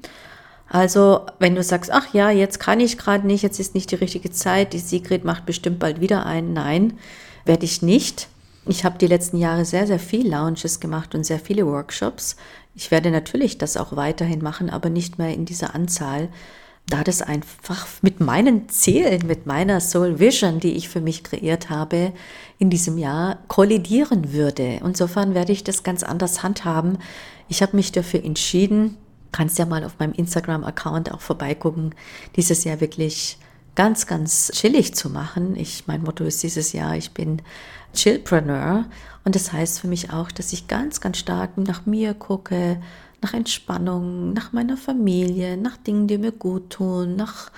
Also, 0.70 1.26
wenn 1.40 1.56
du 1.56 1.64
sagst, 1.64 1.92
ach 1.92 2.14
ja, 2.14 2.30
jetzt 2.30 2.60
kann 2.60 2.80
ich 2.80 2.98
gerade 2.98 3.28
nicht, 3.28 3.44
jetzt 3.44 3.60
ist 3.60 3.76
nicht 3.76 3.92
die 3.92 3.96
richtige 3.96 4.32
Zeit, 4.32 4.74
die 4.74 4.80
Sigrid 4.80 5.24
macht 5.24 5.46
bestimmt 5.46 5.80
bald 5.80 6.02
wieder 6.02 6.26
einen. 6.26 6.54
Nein, 6.54 6.94
werde 7.46 7.66
ich 7.66 7.82
nicht. 7.82 8.28
Ich 8.66 8.84
habe 8.84 8.98
die 8.98 9.08
letzten 9.08 9.38
Jahre 9.38 9.64
sehr, 9.64 9.88
sehr 9.88 10.00
viel 10.00 10.30
Lounges 10.30 10.82
gemacht 10.82 11.16
und 11.16 11.26
sehr 11.26 11.40
viele 11.40 11.66
Workshops. 11.66 12.36
Ich 12.78 12.92
werde 12.92 13.10
natürlich 13.10 13.58
das 13.58 13.76
auch 13.76 13.96
weiterhin 13.96 14.44
machen, 14.44 14.70
aber 14.70 14.92
nicht 14.92 15.18
mehr 15.18 15.34
in 15.34 15.46
dieser 15.46 15.74
Anzahl, 15.74 16.30
da 16.88 17.04
das 17.04 17.24
einfach 17.24 17.88
mit 18.04 18.20
meinen 18.20 18.70
Zielen, 18.70 19.26
mit 19.26 19.48
meiner 19.48 19.82
Soul 19.82 20.20
Vision, 20.20 20.60
die 20.60 20.74
ich 20.74 20.88
für 20.88 21.02
mich 21.02 21.24
kreiert 21.24 21.72
habe, 21.72 22.14
in 22.60 22.70
diesem 22.70 23.00
Jahr 23.00 23.40
kollidieren 23.48 24.32
würde. 24.32 24.80
Insofern 24.86 25.34
werde 25.34 25.54
ich 25.54 25.64
das 25.64 25.82
ganz 25.82 26.04
anders 26.04 26.44
handhaben. 26.44 27.00
Ich 27.50 27.64
habe 27.64 27.76
mich 27.76 27.92
dafür 27.92 28.24
entschieden, 28.24 28.96
kannst 29.32 29.58
ja 29.58 29.66
mal 29.66 29.84
auf 29.84 29.98
meinem 29.98 30.14
Instagram-Account 30.14 31.12
auch 31.12 31.22
vorbeigucken, 31.22 31.96
dieses 32.36 32.64
Jahr 32.64 32.80
wirklich 32.80 33.40
ganz, 33.78 34.08
ganz 34.08 34.52
chillig 34.54 34.96
zu 34.96 35.08
machen. 35.08 35.56
Ich, 35.56 35.86
mein 35.86 36.02
Motto 36.02 36.24
ist 36.24 36.42
dieses 36.42 36.74
Jahr, 36.74 36.98
ich 36.98 37.12
bin 37.12 37.44
Chillpreneur 37.94 38.86
und 39.24 39.36
das 39.36 39.54
heißt 39.54 39.80
für 39.80 39.88
mich 39.88 40.12
auch, 40.12 40.32
dass 40.32 40.52
ich 40.52 40.68
ganz, 40.68 41.00
ganz 41.00 41.20
stark 41.20 41.60
nach 41.60 41.86
mir 41.86 42.16
gucke, 42.16 42.82
nach 43.22 43.36
Entspannung, 43.36 44.34
nach 44.34 44.52
meiner 44.52 44.78
Familie, 44.78 45.58
nach 45.58 45.78
Dingen, 45.78 46.08
die 46.08 46.18
mir 46.18 46.32
gut 46.32 46.72
tun, 46.72 47.16
nach, 47.16 47.52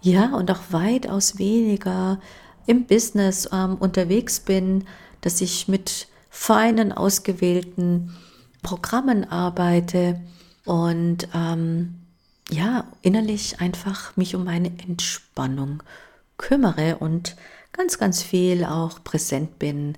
ja, 0.00 0.36
und 0.36 0.48
auch 0.52 0.60
weitaus 0.70 1.38
weniger 1.38 2.20
im 2.66 2.86
Business 2.86 3.48
ähm, 3.52 3.74
unterwegs 3.74 4.38
bin, 4.38 4.84
dass 5.22 5.40
ich 5.40 5.66
mit 5.66 6.06
feinen, 6.30 6.92
ausgewählten 6.92 8.14
Programmen 8.62 9.28
arbeite 9.28 10.20
und 10.66 11.26
ähm, 11.34 11.96
ja, 12.54 12.86
innerlich 13.02 13.60
einfach 13.60 14.16
mich 14.16 14.34
um 14.34 14.44
meine 14.44 14.68
Entspannung 14.86 15.82
kümmere 16.36 16.96
und 16.96 17.36
ganz, 17.72 17.98
ganz 17.98 18.22
viel 18.22 18.64
auch 18.64 19.02
präsent 19.02 19.58
bin 19.58 19.96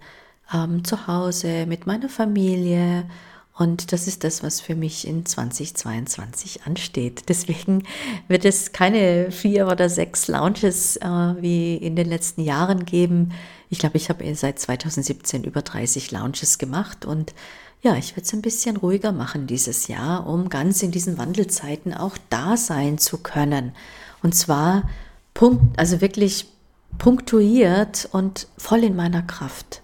ähm, 0.52 0.84
zu 0.84 1.06
Hause 1.06 1.66
mit 1.66 1.86
meiner 1.86 2.08
Familie 2.08 3.04
Und 3.58 3.92
das 3.92 4.06
ist 4.06 4.22
das, 4.22 4.42
was 4.42 4.60
für 4.60 4.74
mich 4.74 5.06
in 5.06 5.24
2022 5.24 6.64
ansteht. 6.64 7.28
Deswegen 7.28 7.84
wird 8.28 8.44
es 8.44 8.72
keine 8.72 9.30
vier 9.30 9.66
oder 9.66 9.88
sechs 9.88 10.28
Lounges 10.28 10.96
äh, 10.98 11.06
wie 11.40 11.76
in 11.76 11.96
den 11.96 12.08
letzten 12.08 12.42
Jahren 12.42 12.84
geben. 12.84 13.32
Ich 13.70 13.78
glaube, 13.78 13.96
ich 13.96 14.10
habe 14.10 14.34
seit 14.34 14.58
2017 14.58 15.44
über 15.44 15.62
30 15.62 16.10
Lounges 16.10 16.58
gemacht 16.58 17.06
und 17.06 17.34
ja, 17.86 17.94
ich 17.94 18.16
werde 18.16 18.22
es 18.22 18.32
ein 18.32 18.42
bisschen 18.42 18.76
ruhiger 18.76 19.12
machen 19.12 19.46
dieses 19.46 19.86
Jahr, 19.86 20.26
um 20.26 20.48
ganz 20.48 20.82
in 20.82 20.90
diesen 20.90 21.18
Wandelzeiten 21.18 21.94
auch 21.94 22.18
da 22.30 22.56
sein 22.56 22.98
zu 22.98 23.18
können. 23.18 23.76
Und 24.24 24.34
zwar 24.34 24.90
punkt, 25.34 25.78
also 25.78 26.00
wirklich 26.00 26.48
punktuiert 26.98 28.08
und 28.10 28.48
voll 28.58 28.82
in 28.82 28.96
meiner 28.96 29.22
Kraft. 29.22 29.82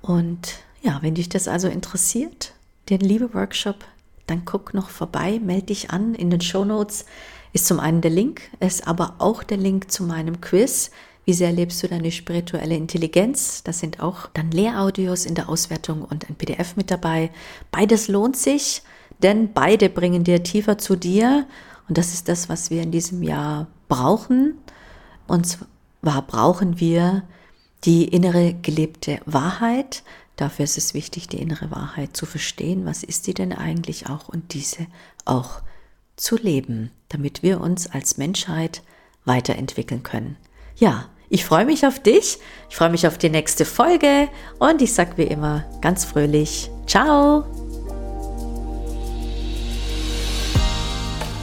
Und 0.00 0.60
ja, 0.80 0.98
wenn 1.02 1.16
dich 1.16 1.28
das 1.28 1.48
also 1.48 1.66
interessiert, 1.66 2.52
den 2.88 3.00
Liebe-Workshop, 3.00 3.84
dann 4.28 4.44
guck 4.44 4.72
noch 4.72 4.88
vorbei, 4.88 5.40
melde 5.42 5.66
dich 5.66 5.90
an. 5.90 6.14
In 6.14 6.30
den 6.30 6.40
Show 6.40 6.64
Notes 6.64 7.04
ist 7.52 7.66
zum 7.66 7.80
einen 7.80 8.00
der 8.00 8.12
Link, 8.12 8.42
ist 8.60 8.86
aber 8.86 9.16
auch 9.18 9.42
der 9.42 9.56
Link 9.56 9.90
zu 9.90 10.04
meinem 10.04 10.40
Quiz. 10.40 10.92
Wie 11.28 11.34
sehr 11.34 11.52
lebst 11.52 11.82
du 11.82 11.88
deine 11.88 12.10
spirituelle 12.10 12.74
Intelligenz? 12.74 13.62
Das 13.62 13.80
sind 13.80 14.00
auch 14.00 14.30
dann 14.32 14.50
Lehraudios 14.50 15.26
in 15.26 15.34
der 15.34 15.50
Auswertung 15.50 16.00
und 16.00 16.26
ein 16.26 16.36
PDF 16.36 16.74
mit 16.74 16.90
dabei. 16.90 17.30
Beides 17.70 18.08
lohnt 18.08 18.34
sich, 18.34 18.80
denn 19.22 19.52
beide 19.52 19.90
bringen 19.90 20.24
dir 20.24 20.42
tiefer 20.42 20.78
zu 20.78 20.96
dir. 20.96 21.46
Und 21.86 21.98
das 21.98 22.14
ist 22.14 22.30
das, 22.30 22.48
was 22.48 22.70
wir 22.70 22.80
in 22.80 22.92
diesem 22.92 23.22
Jahr 23.22 23.66
brauchen. 23.88 24.54
Und 25.26 25.44
zwar 25.44 26.22
brauchen 26.22 26.80
wir 26.80 27.24
die 27.84 28.04
innere 28.04 28.54
gelebte 28.54 29.20
Wahrheit, 29.26 30.02
Dafür 30.36 30.64
ist 30.64 30.78
es 30.78 30.94
wichtig, 30.94 31.26
die 31.26 31.42
innere 31.42 31.72
Wahrheit 31.72 32.16
zu 32.16 32.24
verstehen. 32.24 32.86
Was 32.86 33.02
ist 33.02 33.24
sie 33.24 33.34
denn 33.34 33.52
eigentlich 33.52 34.08
auch? 34.08 34.28
Und 34.28 34.54
diese 34.54 34.86
auch 35.24 35.62
zu 36.16 36.36
leben, 36.36 36.92
damit 37.08 37.42
wir 37.42 37.60
uns 37.60 37.88
als 37.88 38.18
Menschheit 38.18 38.82
weiterentwickeln 39.24 40.04
können. 40.04 40.36
Ja, 40.76 41.08
ich 41.30 41.44
freue 41.44 41.66
mich 41.66 41.86
auf 41.86 42.00
dich. 42.00 42.38
Ich 42.70 42.76
freue 42.76 42.90
mich 42.90 43.06
auf 43.06 43.18
die 43.18 43.30
nächste 43.30 43.64
Folge. 43.64 44.28
Und 44.58 44.80
ich 44.82 44.92
sage 44.92 45.12
wie 45.16 45.24
immer 45.24 45.64
ganz 45.80 46.04
fröhlich, 46.04 46.70
ciao. 46.86 47.44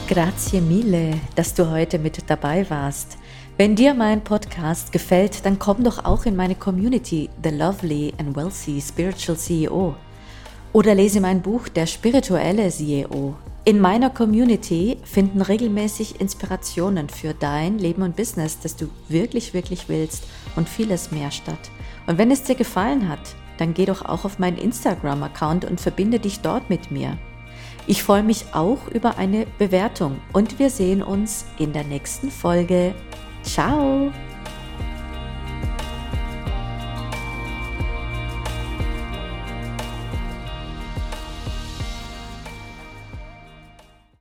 Grazie 0.08 0.60
mille, 0.60 1.20
dass 1.34 1.54
du 1.54 1.70
heute 1.70 1.98
mit 1.98 2.18
dabei 2.28 2.68
warst. 2.70 3.18
Wenn 3.56 3.74
dir 3.74 3.94
mein 3.94 4.22
Podcast 4.22 4.92
gefällt, 4.92 5.44
dann 5.46 5.58
komm 5.58 5.82
doch 5.82 6.04
auch 6.04 6.26
in 6.26 6.36
meine 6.36 6.54
Community, 6.54 7.30
The 7.42 7.50
Lovely 7.50 8.12
and 8.18 8.36
Wealthy 8.36 8.80
Spiritual 8.80 9.36
CEO. 9.36 9.94
Oder 10.72 10.94
lese 10.94 11.20
mein 11.20 11.40
Buch 11.40 11.68
Der 11.68 11.86
spirituelle 11.86 12.70
CEO. 12.70 13.34
In 13.68 13.80
meiner 13.80 14.10
Community 14.10 14.96
finden 15.02 15.40
regelmäßig 15.42 16.20
Inspirationen 16.20 17.08
für 17.08 17.34
dein 17.34 17.80
Leben 17.80 18.02
und 18.02 18.14
Business, 18.14 18.60
das 18.60 18.76
du 18.76 18.88
wirklich, 19.08 19.54
wirklich 19.54 19.88
willst 19.88 20.22
und 20.54 20.68
vieles 20.68 21.10
mehr 21.10 21.32
statt. 21.32 21.58
Und 22.06 22.16
wenn 22.16 22.30
es 22.30 22.44
dir 22.44 22.54
gefallen 22.54 23.08
hat, 23.08 23.18
dann 23.58 23.74
geh 23.74 23.84
doch 23.84 24.04
auch 24.04 24.24
auf 24.24 24.38
meinen 24.38 24.56
Instagram-Account 24.56 25.64
und 25.64 25.80
verbinde 25.80 26.20
dich 26.20 26.42
dort 26.42 26.70
mit 26.70 26.92
mir. 26.92 27.18
Ich 27.88 28.04
freue 28.04 28.22
mich 28.22 28.44
auch 28.52 28.86
über 28.94 29.18
eine 29.18 29.48
Bewertung 29.58 30.20
und 30.32 30.60
wir 30.60 30.70
sehen 30.70 31.02
uns 31.02 31.44
in 31.58 31.72
der 31.72 31.84
nächsten 31.84 32.30
Folge. 32.30 32.94
Ciao! 33.42 34.12